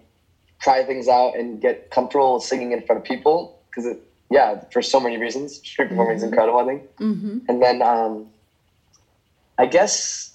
try 0.60 0.82
things 0.84 1.06
out 1.08 1.36
and 1.36 1.60
get 1.60 1.90
comfortable 1.90 2.40
singing 2.40 2.72
in 2.72 2.80
front 2.82 2.98
of 2.98 3.04
people 3.04 3.52
because 3.70 3.86
it 3.86 3.98
yeah 4.30 4.58
for 4.72 4.82
so 4.82 4.98
many 4.98 5.16
reasons 5.18 5.56
street 5.58 5.88
performing 5.88 6.16
is 6.16 6.22
incredible 6.22 6.58
i 6.58 6.64
think 6.64 6.82
Mm-hmm. 6.98 7.38
and 7.48 7.62
then 7.62 7.82
um 7.82 8.30
i 9.58 9.66
guess 9.66 10.30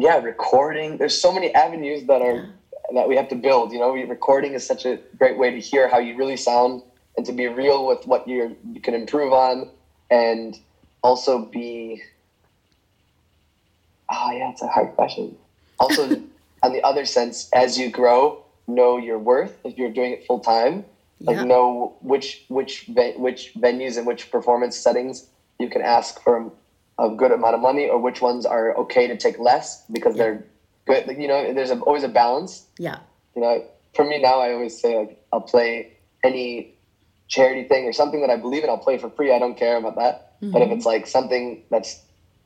yeah 0.00 0.16
recording 0.16 0.96
there's 0.96 1.14
so 1.14 1.30
many 1.30 1.54
avenues 1.54 2.04
that 2.06 2.22
are 2.22 2.48
that 2.94 3.06
we 3.06 3.16
have 3.16 3.28
to 3.28 3.36
build 3.36 3.70
you 3.70 3.78
know 3.78 3.92
recording 3.92 4.54
is 4.54 4.64
such 4.66 4.84
a 4.86 4.98
great 5.18 5.36
way 5.38 5.50
to 5.50 5.60
hear 5.60 5.86
how 5.88 5.98
you 5.98 6.16
really 6.16 6.36
sound 6.36 6.82
and 7.16 7.24
to 7.26 7.32
be 7.32 7.46
real 7.46 7.86
with 7.86 8.04
what 8.06 8.26
you're 8.26 8.50
you 8.72 8.80
can 8.80 8.94
improve 8.94 9.32
on 9.32 9.68
and 10.10 10.58
also 11.02 11.44
be 11.44 12.02
oh 14.10 14.30
yeah 14.32 14.50
it's 14.50 14.62
a 14.62 14.68
hard 14.68 14.94
question. 14.94 15.36
Also 15.78 16.22
on 16.62 16.72
the 16.72 16.82
other 16.82 17.04
sense 17.04 17.48
as 17.52 17.78
you 17.78 17.90
grow 17.90 18.42
know 18.66 18.96
your 18.96 19.18
worth 19.18 19.56
if 19.64 19.78
you're 19.78 19.90
doing 19.92 20.12
it 20.12 20.26
full 20.26 20.40
time 20.40 20.84
like 21.20 21.36
Yeah. 21.36 21.44
know 21.44 21.94
which 22.00 22.44
which 22.48 22.86
which 22.88 23.52
venues 23.54 23.96
and 23.96 24.06
which 24.06 24.30
performance 24.30 24.76
settings 24.76 25.26
you 25.60 25.68
can 25.68 25.82
ask 25.82 26.20
for 26.22 26.50
a 26.98 27.10
good 27.10 27.30
amount 27.30 27.54
of 27.54 27.60
money 27.60 27.88
or 27.88 27.98
which 27.98 28.20
ones 28.20 28.44
are 28.46 28.74
okay 28.76 29.06
to 29.06 29.16
take 29.16 29.38
less 29.38 29.84
because 29.92 30.16
they're 30.16 30.44
good. 30.86 31.06
Like, 31.06 31.18
you 31.18 31.28
know 31.28 31.52
there's 31.52 31.70
a, 31.70 31.78
always 31.80 32.02
a 32.04 32.08
balance. 32.08 32.66
Yeah. 32.78 32.98
you 33.34 33.42
know 33.42 33.64
for 33.94 34.04
me 34.04 34.20
now 34.20 34.40
i 34.40 34.52
always 34.52 34.78
say 34.78 34.98
like 34.98 35.22
i'll 35.32 35.40
play 35.40 35.92
any 36.24 36.74
charity 37.28 37.64
thing 37.68 37.84
or 37.86 37.92
something 37.92 38.20
that 38.22 38.30
i 38.30 38.36
believe 38.36 38.62
in 38.64 38.70
i'll 38.70 38.78
play 38.78 38.98
for 38.98 39.08
free 39.10 39.32
i 39.32 39.38
don't 39.38 39.56
care 39.56 39.76
about 39.76 39.96
that 39.96 40.25
but 40.40 40.62
if 40.62 40.68
mm-hmm. 40.68 40.76
it's 40.76 40.86
like 40.86 41.06
something 41.06 41.62
that's 41.70 42.02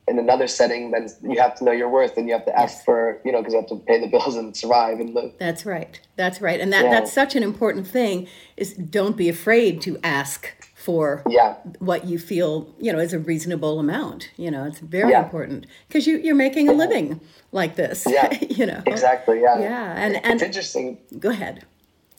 in 0.07 0.17
another 0.17 0.47
setting 0.47 0.91
then 0.91 1.07
you 1.21 1.39
have 1.39 1.55
to 1.55 1.63
know 1.63 1.71
your 1.71 1.87
worth 1.89 2.17
and 2.17 2.27
you 2.27 2.33
have 2.33 2.45
to 2.45 2.59
ask 2.59 2.83
for 2.83 3.21
you 3.23 3.31
know 3.31 3.39
because 3.39 3.53
you 3.53 3.59
have 3.59 3.69
to 3.69 3.77
pay 3.87 3.99
the 3.99 4.07
bills 4.15 4.35
and 4.35 4.55
survive 4.55 4.99
and 4.99 5.13
live 5.13 5.31
That's 5.37 5.65
right. 5.65 5.99
That's 6.15 6.41
right. 6.41 6.59
And 6.59 6.71
that, 6.73 6.85
Yeah. 6.85 6.91
that's 6.91 7.13
such 7.13 7.35
an 7.35 7.43
important 7.43 7.87
thing 7.87 8.27
is 8.57 8.73
don't 8.73 9.15
be 9.15 9.29
afraid 9.29 9.81
to 9.83 9.97
ask 10.03 10.53
for 10.75 11.23
yeah 11.29 11.55
what 11.77 12.05
you 12.05 12.17
feel, 12.17 12.73
you 12.79 12.91
know, 12.91 12.97
is 12.99 13.13
a 13.13 13.19
reasonable 13.19 13.79
amount. 13.79 14.31
You 14.35 14.49
know, 14.49 14.65
it's 14.65 14.79
very 14.79 15.11
Yeah. 15.11 15.23
important 15.23 15.67
because 15.87 16.07
you, 16.07 16.17
you're 16.17 16.35
making 16.35 16.67
a 16.69 16.73
living 16.73 17.21
like 17.51 17.75
this, 17.75 18.05
Yeah. 18.09 18.33
you 18.59 18.65
know. 18.65 18.81
exactly 18.87 19.41
yeah 19.41 19.59
Yeah. 19.59 19.93
And, 19.95 20.15
it's 20.15 20.27
and 20.27 20.41
interesting 20.41 20.97
go 21.19 21.29
ahead. 21.29 21.65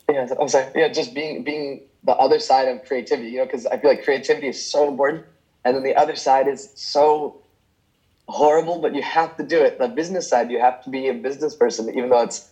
Yeah, 0.08 0.28
I'm 0.40 0.48
sorry. 0.48 0.66
Yeah, 0.74 0.88
just 0.88 1.14
being 1.14 1.42
being 1.42 1.82
the 2.04 2.12
other 2.12 2.38
side 2.38 2.68
of 2.68 2.84
creativity, 2.84 3.30
you 3.30 3.38
know, 3.38 3.44
because 3.46 3.66
I 3.66 3.78
feel 3.78 3.90
like 3.90 4.04
creativity 4.04 4.48
is 4.48 4.64
so 4.64 4.88
important, 4.88 5.24
and 5.64 5.76
then 5.76 5.82
the 5.82 5.94
other 5.96 6.16
side 6.16 6.48
is 6.48 6.70
so 6.74 7.40
horrible, 8.28 8.80
but 8.80 8.94
you 8.94 9.02
have 9.02 9.36
to 9.36 9.42
do 9.42 9.62
it. 9.62 9.78
The 9.78 9.88
business 9.88 10.28
side, 10.28 10.50
you 10.50 10.58
have 10.60 10.82
to 10.84 10.90
be 10.90 11.08
a 11.08 11.14
business 11.14 11.54
person, 11.54 11.88
even 11.96 12.10
though 12.10 12.22
it's 12.22 12.48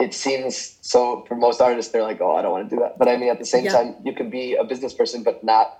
it 0.00 0.12
seems 0.14 0.78
so 0.80 1.24
for 1.28 1.36
most 1.36 1.60
artists 1.60 1.92
they're 1.92 2.02
like 2.02 2.20
oh 2.20 2.34
i 2.34 2.42
don't 2.42 2.50
want 2.50 2.68
to 2.68 2.74
do 2.74 2.80
that 2.80 2.98
but 2.98 3.06
i 3.08 3.16
mean 3.16 3.30
at 3.30 3.38
the 3.38 3.44
same 3.44 3.64
Yeah. 3.64 3.72
time 3.72 3.94
you 4.04 4.12
can 4.12 4.30
be 4.30 4.54
a 4.56 4.64
business 4.64 4.92
person 4.92 5.22
but 5.22 5.44
not 5.44 5.78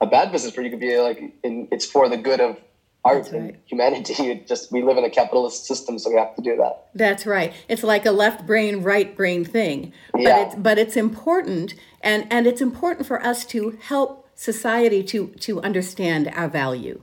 a 0.00 0.06
bad 0.06 0.32
business 0.32 0.52
person 0.52 0.64
you 0.64 0.70
could 0.70 0.80
be 0.80 0.96
like 0.98 1.20
in, 1.42 1.68
it's 1.70 1.84
for 1.84 2.08
the 2.08 2.16
good 2.16 2.40
of 2.40 2.58
art 3.04 3.24
That's 3.24 3.32
and 3.32 3.58
humanity 3.66 4.14
it 4.30 4.46
just 4.48 4.72
we 4.72 4.82
live 4.82 4.96
in 4.96 5.04
a 5.04 5.10
capitalist 5.10 5.66
system 5.66 5.98
so 5.98 6.08
we 6.10 6.16
have 6.16 6.34
to 6.36 6.42
do 6.42 6.56
that 6.56 6.86
That's 6.94 7.26
right. 7.26 7.52
It's 7.68 7.82
like 7.82 8.06
a 8.06 8.10
left 8.10 8.46
brain, 8.46 8.82
right 8.82 9.14
brain 9.14 9.44
thing. 9.44 9.92
But 10.12 10.22
it's 10.22 10.54
but 10.54 10.78
it's 10.78 10.96
important 10.96 11.74
and 12.00 12.26
and 12.30 12.46
it's 12.46 12.60
important 12.60 13.06
for 13.06 13.22
us 13.24 13.44
to 13.46 13.78
help 13.82 14.27
society 14.38 15.02
to 15.02 15.26
to 15.40 15.60
understand 15.62 16.30
our 16.32 16.48
value. 16.48 17.02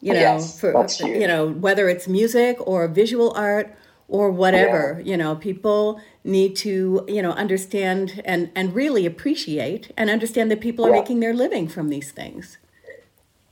You 0.00 0.12
oh, 0.12 0.14
know, 0.14 0.20
Yes, 0.20 0.60
for 0.60 0.86
you 1.00 1.26
know, 1.26 1.48
whether 1.48 1.88
it's 1.88 2.06
music 2.06 2.56
or 2.60 2.86
visual 2.86 3.32
art 3.34 3.74
or 4.06 4.30
whatever, 4.30 5.02
you 5.04 5.16
know, 5.16 5.34
people 5.34 6.00
need 6.22 6.54
to, 6.56 7.04
you 7.08 7.20
know, 7.20 7.32
understand 7.32 8.22
and 8.24 8.50
and 8.54 8.74
really 8.74 9.04
appreciate 9.06 9.90
and 9.96 10.08
understand 10.08 10.50
that 10.52 10.60
people 10.60 10.86
are 10.86 10.90
Yeah. 10.90 11.00
making 11.00 11.18
their 11.20 11.34
living 11.34 11.66
from 11.68 11.88
these 11.88 12.12
things. 12.12 12.58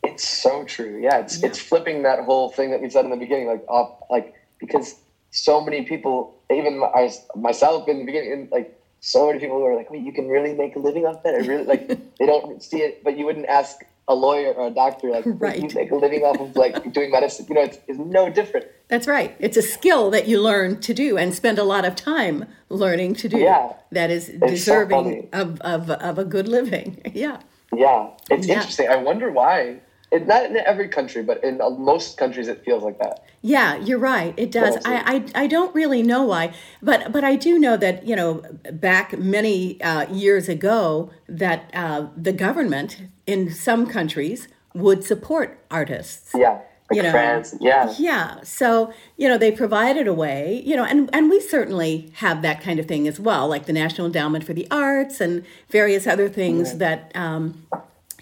It's 0.05 0.27
so 0.27 0.63
true. 0.65 1.01
Yeah, 1.03 1.19
it's 1.19 1.43
it's 1.43 1.59
flipping 1.59 2.05
that 2.05 2.21
whole 2.25 2.51
thing 2.51 2.71
that 2.71 2.81
we 2.81 2.89
said 2.91 3.05
in 3.05 3.11
the 3.11 3.17
beginning, 3.17 3.49
like 3.49 3.65
off, 3.69 3.99
like 4.09 4.35
because 4.61 4.95
so 5.33 5.61
many 5.61 5.83
people, 5.83 6.39
even 6.49 6.79
my, 6.79 7.11
myself 7.35 7.89
in 7.89 7.99
the 7.99 8.05
beginning, 8.05 8.49
like 8.53 8.76
so 9.01 9.27
many 9.27 9.39
people 9.39 9.57
who 9.59 9.65
are 9.65 9.77
like, 9.77 9.91
"Wait, 9.91 10.03
you 10.03 10.13
can 10.13 10.29
really 10.29 10.55
make 10.55 10.77
a 10.77 10.79
living 10.79 11.07
off 11.07 11.23
that?" 11.23 11.35
I 11.35 11.39
really 11.39 11.65
like 11.65 11.89
they 12.19 12.27
don't 12.27 12.63
see 12.63 12.79
it, 12.79 13.03
but 13.05 13.17
you 13.19 13.25
wouldn't 13.27 13.47
ask 13.47 13.85
a 14.09 14.15
lawyer 14.15 14.53
or 14.53 14.69
a 14.69 14.71
doctor 14.71 15.11
like, 15.11 15.25
Right. 15.27 15.61
"You 15.61 15.69
make 15.75 15.91
a 15.91 15.97
living 15.97 16.23
off 16.23 16.41
of 16.41 16.57
like 16.57 16.93
doing 16.93 17.11
medicine?" 17.11 17.47
You 17.49 17.55
know, 17.57 17.63
it's, 17.63 17.79
it's 17.89 17.99
no 17.99 18.31
different. 18.31 18.67
That's 18.89 19.07
right. 19.09 19.35
It's 19.41 19.57
a 19.57 19.63
skill 19.63 20.11
that 20.11 20.29
you 20.29 20.41
learn 20.41 20.81
to 20.81 20.95
do 20.95 21.19
and 21.19 21.35
spend 21.35 21.59
a 21.59 21.65
lot 21.65 21.85
of 21.85 21.97
time 21.97 22.45
learning 22.69 23.15
to 23.17 23.29
do. 23.29 23.39
Yeah. 23.39 23.73
That 23.91 24.11
is 24.11 24.27
so 24.27 24.47
deserving 24.47 25.05
funny. 25.05 25.29
of, 25.33 25.61
of, 25.63 25.91
of 25.91 26.19
a 26.19 26.25
good 26.25 26.47
living. 26.49 27.03
Yeah. 27.13 27.41
Yeah, 27.75 28.11
it's 28.31 28.47
Yeah. 28.47 28.55
interesting. 28.55 28.89
I 28.89 28.97
wonder 28.97 29.31
why. 29.33 29.81
It, 30.17 30.27
not 30.27 30.45
in 30.47 30.57
every 30.57 30.89
country, 30.89 31.23
but 31.23 31.43
in 31.45 31.61
uh, 31.61 31.71
most 31.71 32.17
countries, 32.17 32.49
it 32.49 32.65
feels 32.65 32.83
like 32.83 32.99
that. 32.99 33.25
Yeah, 33.43 33.77
you're 33.77 33.99
right. 33.99 34.35
It 34.37 34.51
does. 34.51 34.77
I, 34.85 35.25
I, 35.35 35.43
I 35.43 35.47
don't 35.47 35.75
really 35.75 36.03
know 36.03 36.25
why, 36.25 36.53
but 36.83 37.13
but 37.13 37.23
I 37.23 37.37
do 37.37 37.59
know 37.59 37.77
that 37.77 38.07
you 38.07 38.17
know 38.17 38.43
back 38.73 39.17
many 39.19 39.81
uh, 39.83 40.11
years 40.13 40.49
ago 40.49 41.11
that 41.29 41.71
uh, 41.75 42.09
the 42.17 42.33
government 42.33 43.03
in 43.27 43.53
some 43.53 43.87
countries 43.87 44.49
would 44.75 45.05
support 45.05 45.65
artists. 45.71 46.33
Yeah, 46.35 46.61
like 46.91 46.97
You 46.97 47.03
know, 47.03 47.11
France. 47.11 47.55
Yeah, 47.61 47.93
Yeah. 47.99 48.43
So, 48.43 48.93
you 49.17 49.29
know, 49.29 49.39
they 49.39 49.51
provided 49.51 50.07
a 50.07 50.15
way, 50.15 50.63
you 50.65 50.77
know, 50.77 50.85
and, 50.85 51.11
and 51.13 51.29
we 51.29 51.41
certainly 51.41 52.13
have 52.17 52.43
that 52.43 52.61
kind 52.61 52.79
of 52.79 52.87
thing 52.87 53.09
as 53.09 53.19
well, 53.19 53.49
like 53.49 53.67
the 53.67 53.73
National 53.73 54.07
Endowment 54.07 54.45
for 54.45 54.55
the 54.55 54.69
Arts 54.71 55.21
and 55.21 55.45
various 55.69 56.07
other 56.07 56.29
things 56.29 56.79
that 56.79 57.11
um, 57.17 57.67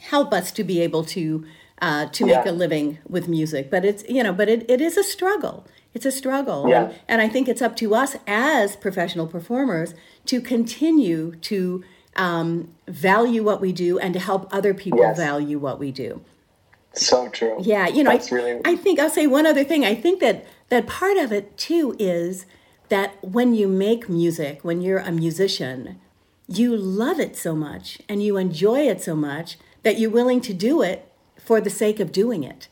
help 0.00 0.33
us 0.33 0.50
to 0.52 0.64
be 0.64 0.80
able 0.80 1.04
to 1.04 1.44
uh, 1.83 2.07
to 2.07 2.27
make 2.27 2.47
a 2.47 2.53
living 2.53 2.99
with 3.09 3.29
music. 3.29 3.71
But 3.71 3.85
it's, 3.85 4.05
you 4.09 4.23
know, 4.23 4.33
but 4.33 4.49
it, 4.49 4.69
it 4.71 4.81
is 4.81 4.97
a 4.97 5.03
struggle. 5.05 5.67
It's 5.93 6.07
a 6.07 6.13
struggle. 6.13 6.69
Yeah. 6.69 6.85
And, 6.85 6.95
and 7.09 7.23
I 7.23 7.29
think 7.29 7.49
it's 7.49 7.63
up 7.63 7.77
to 7.77 7.95
us 7.95 8.17
as 8.27 8.77
professional 8.77 9.27
performers 9.27 9.95
to 10.27 10.41
continue 10.41 11.35
to 11.37 11.85
um, 12.17 12.75
value 12.89 13.43
what 13.43 13.61
we 13.61 13.73
do 13.73 13.99
and 13.99 14.15
to 14.15 14.21
help 14.21 14.49
other 14.53 14.73
people 14.75 15.01
Yes. 15.01 15.17
value 15.17 15.59
what 15.59 15.79
we 15.79 15.91
do. 15.93 16.23
so 16.93 17.29
true. 17.29 17.57
Yeah, 17.61 17.89
you 17.89 18.05
know, 18.05 18.11
That's 18.13 18.31
I, 18.33 18.37
really- 18.37 18.61
I 18.65 18.77
think 18.77 19.01
I'll 19.01 19.11
say 19.11 19.27
one 19.27 19.47
other 19.47 19.65
thing. 19.65 19.85
I 19.85 19.95
think 19.97 20.21
that 20.21 20.47
that 20.69 20.87
part 20.87 21.17
of 21.17 21.33
it 21.33 21.57
too 21.59 21.97
is 21.99 22.47
that 22.89 23.17
when 23.25 23.55
you 23.55 23.67
make 23.67 24.09
music, 24.09 24.61
when 24.63 24.81
you're 24.81 24.99
a 24.99 25.11
musician, 25.11 26.01
you 26.47 26.77
love 26.77 27.19
it 27.19 27.37
so 27.37 27.55
much 27.57 27.99
and 28.09 28.23
you 28.23 28.37
enjoy 28.37 28.81
it 28.89 29.01
so 29.03 29.17
much 29.17 29.59
that 29.83 29.99
you're 29.99 30.11
willing 30.11 30.41
to 30.43 30.55
do 30.55 30.83
it 30.83 31.11
for 31.44 31.61
the 31.61 31.70
sake 31.70 32.00
of 32.00 32.11
doing 32.12 32.42
it. 32.44 32.68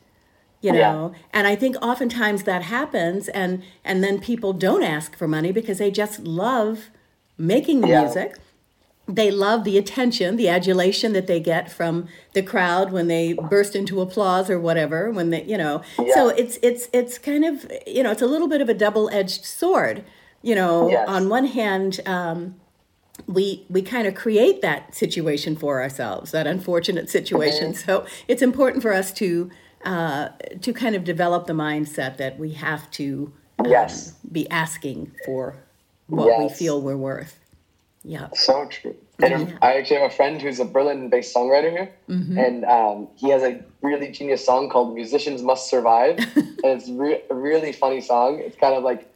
You 0.61 0.73
Yeah. 0.73 0.91
know, 0.93 1.13
and 1.33 1.45
I 1.45 1.55
think 1.55 1.75
oftentimes 1.81 2.43
that 2.43 2.63
happens, 2.63 3.27
and 3.29 3.61
and 3.83 4.03
then 4.03 4.19
people 4.19 4.53
don't 4.53 4.83
ask 4.83 5.15
for 5.17 5.27
money 5.27 5.51
because 5.51 5.77
they 5.77 5.91
just 5.91 6.19
love 6.21 6.89
making 7.37 7.81
the 7.81 7.87
Yeah. 7.89 8.01
music 8.01 8.35
they 9.05 9.29
love 9.29 9.65
the 9.65 9.77
attention, 9.77 10.37
the 10.37 10.47
adulation 10.47 11.11
that 11.11 11.27
they 11.27 11.37
get 11.37 11.69
from 11.69 12.07
the 12.31 12.41
crowd 12.41 12.89
when 12.93 13.09
they 13.09 13.33
burst 13.33 13.75
into 13.75 13.99
applause 13.99 14.49
or 14.49 14.57
whatever. 14.57 15.11
When 15.11 15.29
they, 15.29 15.43
you 15.43 15.57
know, 15.57 15.81
so 16.13 16.29
it's 16.29 16.57
it's 16.63 16.87
it's 16.93 17.17
kind 17.17 17.43
of 17.43 17.69
you 17.85 18.01
know 18.01 18.11
it's 18.11 18.21
a 18.21 18.25
little 18.27 18.47
bit 18.47 18.61
of 18.61 18.69
a 18.69 18.73
double-edged 18.73 19.43
sword. 19.43 20.05
You 20.41 20.55
know, 20.55 20.89
Yes. 20.89 21.05
on 21.09 21.27
one 21.27 21.47
hand, 21.47 21.99
um, 22.05 22.55
we 23.27 23.65
we 23.69 23.81
kind 23.81 24.07
of 24.07 24.15
create 24.15 24.61
that 24.61 24.95
situation 24.95 25.55
for 25.55 25.81
ourselves, 25.81 26.31
that 26.31 26.47
unfortunate 26.47 27.09
situation. 27.09 27.73
Mm-hmm. 27.73 27.85
So 27.85 28.05
it's 28.27 28.41
important 28.41 28.81
for 28.81 28.93
us 28.93 29.11
to 29.13 29.49
uh, 29.85 30.29
to 30.61 30.73
kind 30.73 30.95
of 30.95 31.03
develop 31.03 31.47
the 31.47 31.53
mindset 31.53 32.17
that 32.17 32.39
we 32.39 32.53
have 32.53 32.89
to 32.91 33.31
um, 33.59 33.67
Yes. 33.67 34.13
be 34.31 34.49
asking 34.49 35.11
for 35.25 35.57
what 36.07 36.39
we 36.39 36.49
feel 36.49 36.81
we're 36.81 36.97
worth. 36.97 37.39
Yeah. 38.03 38.27
So 38.33 38.65
true. 38.67 38.95
And 39.21 39.57
I 39.61 39.75
actually 39.77 40.01
have 40.01 40.11
a 40.11 40.15
friend 40.15 40.41
who's 40.41 40.59
a 40.59 40.65
Berlin-based 40.65 41.33
songwriter 41.33 41.69
here, 41.71 41.93
and 42.09 42.65
um, 42.65 43.07
he 43.15 43.29
has 43.29 43.43
a 43.43 43.63
really 43.81 44.09
genius 44.11 44.45
song 44.45 44.69
called 44.69 44.93
"Musicians 44.95 45.41
Must 45.41 45.69
Survive," 45.69 46.17
and 46.35 46.57
it's 46.63 46.89
re- 46.89 47.21
a 47.29 47.35
really 47.35 47.71
funny 47.71 48.01
song. 48.01 48.39
It's 48.39 48.57
kind 48.57 48.73
of 48.75 48.83
like, 48.83 49.12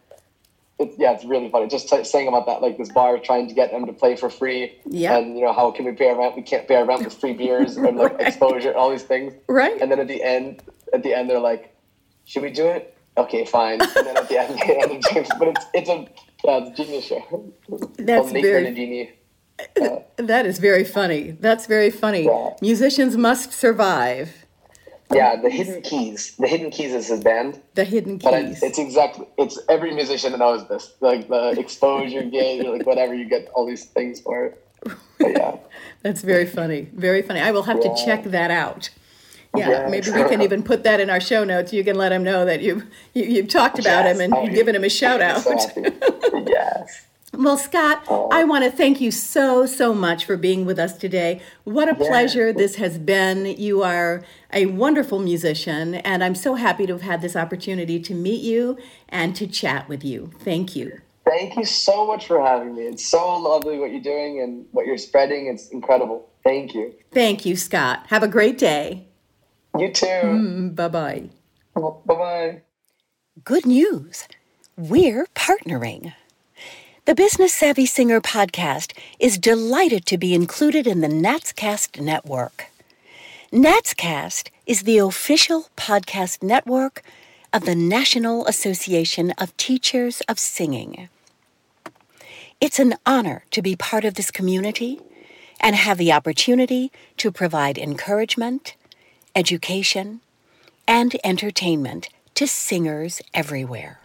it's 0.79 0.95
yeah, 0.97 1.11
it's 1.13 1.25
really 1.25 1.49
funny. 1.49 1.67
Just 1.67 1.89
t- 1.89 2.03
saying 2.03 2.27
about 2.27 2.45
that, 2.45 2.61
like 2.61 2.77
this 2.77 2.91
bar 2.91 3.17
trying 3.17 3.47
to 3.47 3.53
get 3.53 3.71
them 3.71 3.85
to 3.85 3.93
play 3.93 4.15
for 4.15 4.29
free, 4.29 4.77
Yeah. 4.85 5.17
and 5.17 5.37
you 5.37 5.43
know 5.45 5.53
how 5.53 5.71
can 5.71 5.85
we 5.85 5.91
pay 5.93 6.09
our 6.09 6.17
rent? 6.17 6.35
We 6.35 6.41
can't 6.43 6.67
pay 6.67 6.75
our 6.75 6.85
rent 6.85 7.03
with 7.03 7.13
free 7.13 7.33
beers 7.33 7.77
and 7.77 7.97
like 7.97 8.13
Right. 8.17 8.27
exposure, 8.27 8.73
all 8.75 8.89
these 8.91 9.03
things. 9.03 9.33
Right. 9.47 9.79
And 9.81 9.91
then 9.91 9.99
at 9.99 10.07
the 10.07 10.21
end, 10.23 10.61
at 10.93 11.03
the 11.03 11.13
end, 11.13 11.29
they're 11.29 11.39
like, 11.39 11.75
"Should 12.25 12.43
we 12.43 12.51
do 12.51 12.65
it?" 12.67 12.93
Okay, 13.17 13.45
fine. 13.45 13.81
And 13.81 13.91
then 14.05 14.17
at 14.17 14.29
the 14.29 14.37
end, 14.39 14.59
they 14.67 14.77
end 14.77 15.05
up- 15.05 15.39
but 15.39 15.47
it's 15.49 15.65
it's 15.73 15.89
a 15.89 16.07
yeah, 16.45 16.57
it's 16.61 16.79
a 16.79 16.83
genius 16.83 17.05
show. 17.05 17.51
That's 17.97 18.31
very- 18.31 19.13
That 20.17 20.45
is 20.45 20.59
very 20.59 20.83
funny. 20.83 21.31
That's 21.31 21.65
very 21.65 21.89
funny. 21.89 22.25
Yeah. 22.25 22.53
Musicians 22.61 23.17
must 23.17 23.51
survive. 23.53 24.45
Yeah, 25.13 25.37
the 25.37 25.49
Hidden 25.49 25.81
Keys. 25.83 26.35
The 26.37 26.47
Hidden 26.47 26.69
Keys 26.71 26.93
is 26.93 27.07
his 27.07 27.23
band, 27.23 27.61
The 27.75 27.85
hidden 27.85 28.17
but 28.17 28.31
keys. 28.33 28.57
it's, 28.57 28.63
it's 28.63 28.79
exactly 28.79 29.25
it's 29.37 29.57
every 29.69 29.93
musician 29.93 30.37
knows 30.37 30.67
this. 30.67 30.93
Like 30.99 31.29
the 31.29 31.51
exposure 31.59 32.23
gate, 32.23 32.65
or 32.65 32.77
like 32.77 32.85
whatever 32.85 33.13
you 33.13 33.25
get 33.25 33.47
all 33.53 33.65
these 33.65 33.85
things 33.85 34.19
for 34.19 34.45
it. 34.47 34.63
But 35.17 35.31
yeah, 35.31 35.55
That's 36.03 36.21
very 36.21 36.45
funny. 36.45 36.89
Very 36.93 37.21
funny. 37.21 37.39
I 37.39 37.51
will 37.51 37.63
have 37.63 37.79
to 37.81 37.95
check 38.05 38.23
that 38.25 38.51
out. 38.51 38.89
Yeah, 39.55 39.69
Yeah. 39.69 39.87
maybe 39.89 40.11
we 40.11 40.23
can 40.27 40.41
even 40.41 40.61
put 40.61 40.83
that 40.83 40.99
in 40.99 41.09
our 41.09 41.21
show 41.21 41.43
notes. 41.45 41.71
You 41.71 41.83
can 41.85 41.95
let 41.95 42.11
him 42.11 42.23
know 42.23 42.43
that 42.45 42.61
you've 42.61 42.83
you, 43.13 43.23
you've 43.23 43.47
talked 43.47 43.79
about 43.79 44.03
Yes. 44.05 44.15
him 44.15 44.21
and 44.21 44.33
Oh, 44.33 44.43
you've 44.43 44.53
given 44.55 44.75
him 44.75 44.83
a 44.83 44.89
shout 44.89 45.21
out. 45.21 45.45
Yes. 46.47 47.06
Well, 47.38 47.58
Scott, 47.58 48.04
oh. 48.10 48.30
I 48.32 48.43
want 48.45 48.63
to 48.63 48.71
thank 48.71 49.00
you 49.00 49.12
so, 49.12 49.67
so 49.67 49.93
much 49.93 50.26
for 50.26 50.38
being 50.38 50.65
with 50.65 50.80
us 50.80 50.97
today. 50.97 51.39
What 51.65 51.88
a 51.88 51.91
Yeah. 51.91 52.08
pleasure 52.08 52.52
this 52.52 52.76
has 52.76 52.97
been. 52.97 53.45
You 53.45 53.84
are 53.84 54.23
a 54.52 54.65
wonderful 54.65 55.19
musician, 55.19 55.95
and 55.95 56.23
I'm 56.23 56.34
so 56.34 56.56
happy 56.56 56.88
to 56.88 56.93
have 56.93 57.04
had 57.04 57.21
this 57.21 57.36
opportunity 57.36 58.00
to 58.00 58.15
meet 58.15 58.41
you 58.41 58.76
and 59.10 59.36
to 59.36 59.45
chat 59.45 59.88
with 59.88 60.04
you. 60.04 60.32
Thank 60.39 60.76
you. 60.76 61.00
Thank 61.26 61.58
you 61.58 61.65
so 61.65 62.08
much 62.08 62.26
for 62.26 62.41
having 62.41 62.76
me. 62.76 62.84
It's 62.84 63.06
so 63.06 63.38
lovely 63.38 63.78
what 63.78 63.91
you're 63.91 64.02
doing 64.02 64.41
and 64.41 64.65
what 64.71 64.88
you're 64.88 64.97
spreading. 64.97 65.45
It's 65.45 65.69
incredible. 65.69 66.28
Thank 66.43 66.73
you. 66.73 66.95
Thank 67.12 67.45
you, 67.45 67.56
Scott. 67.56 68.08
Have 68.08 68.23
a 68.23 68.28
great 68.28 68.58
day. 68.58 69.06
You 69.78 69.91
too. 69.91 70.06
Mm, 70.08 70.76
bye 70.76 70.88
bye. 70.88 71.30
Bye 71.76 71.91
bye. 72.08 72.62
Good 73.43 73.67
news. 73.67 74.28
We're 74.76 75.28
partnering. 75.36 76.13
The 77.07 77.15
Business 77.15 77.53
Savvy 77.53 77.85
Singer 77.85 78.19
podcast 78.19 78.91
is 79.17 79.37
delighted 79.37 80.05
to 80.07 80.17
be 80.17 80.33
included 80.33 80.85
in 80.85 80.99
the 80.99 81.07
Natscast 81.07 82.01
network. 82.01 82.65
Natscast 83.49 84.49
is 84.65 84.81
the 84.81 84.97
official 84.97 85.69
podcast 85.77 86.43
network 86.43 87.01
of 87.53 87.63
the 87.63 87.75
National 87.75 88.45
Association 88.45 89.31
of 89.37 89.55
Teachers 89.55 90.19
of 90.27 90.37
Singing. 90.37 91.07
It's 92.59 92.77
an 92.77 92.95
honor 93.05 93.45
to 93.51 93.61
be 93.61 93.77
part 93.77 94.03
of 94.03 94.15
this 94.15 94.29
community 94.29 94.99
and 95.61 95.77
have 95.77 95.97
the 95.97 96.11
opportunity 96.11 96.91
to 97.15 97.31
provide 97.31 97.77
encouragement, 97.77 98.75
education, 99.33 100.19
and 100.85 101.15
entertainment 101.23 102.09
to 102.35 102.47
singers 102.47 103.21
everywhere. 103.33 104.01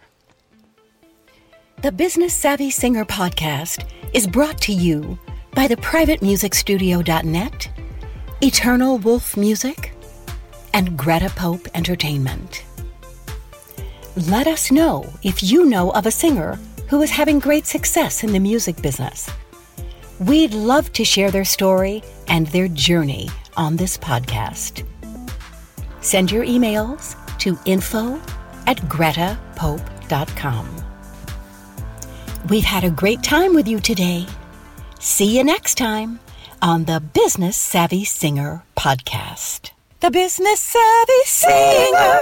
The 1.83 1.91
Business 1.91 2.33
Savvy 2.33 2.69
Singer 2.69 3.03
podcast 3.03 3.85
is 4.13 4.25
brought 4.25 4.61
to 4.61 4.71
you 4.71 5.19
by 5.53 5.67
the 5.67 5.75
privatemusicstudio.net, 5.75 7.69
Eternal 8.41 8.99
Wolf 8.99 9.35
Music, 9.35 9.93
and 10.73 10.97
Greta 10.97 11.29
Pope 11.35 11.67
Entertainment. 11.75 12.63
Let 14.15 14.47
us 14.47 14.71
know 14.71 15.11
if 15.23 15.43
you 15.43 15.65
know 15.65 15.91
of 15.91 16.05
a 16.05 16.11
singer 16.11 16.57
who 16.87 17.01
is 17.01 17.11
having 17.11 17.39
great 17.39 17.65
success 17.65 18.23
in 18.23 18.31
the 18.31 18.39
music 18.39 18.81
business. 18.81 19.29
We'd 20.19 20.53
love 20.53 20.93
to 20.93 21.03
share 21.03 21.31
their 21.31 21.43
story 21.43 22.01
and 22.29 22.47
their 22.47 22.69
journey 22.69 23.27
on 23.57 23.75
this 23.75 23.97
podcast. 23.97 24.87
Send 25.99 26.31
your 26.31 26.45
emails 26.45 27.17
to 27.39 27.59
info 27.65 28.21
at 28.67 28.77
gretapope.com. 28.87 30.82
We've 32.49 32.65
had 32.65 32.83
a 32.83 32.89
great 32.89 33.23
time 33.23 33.55
with 33.55 33.67
you 33.67 33.79
today. 33.79 34.27
See 34.99 35.37
you 35.37 35.43
next 35.43 35.75
time 35.75 36.19
on 36.61 36.83
the 36.85 36.99
Business 36.99 37.55
Savvy 37.55 38.03
Singer 38.03 38.63
podcast. 38.75 39.71
The 40.01 40.11
Business 40.11 40.59
Savvy 40.59 41.23
Singer. 41.23 42.19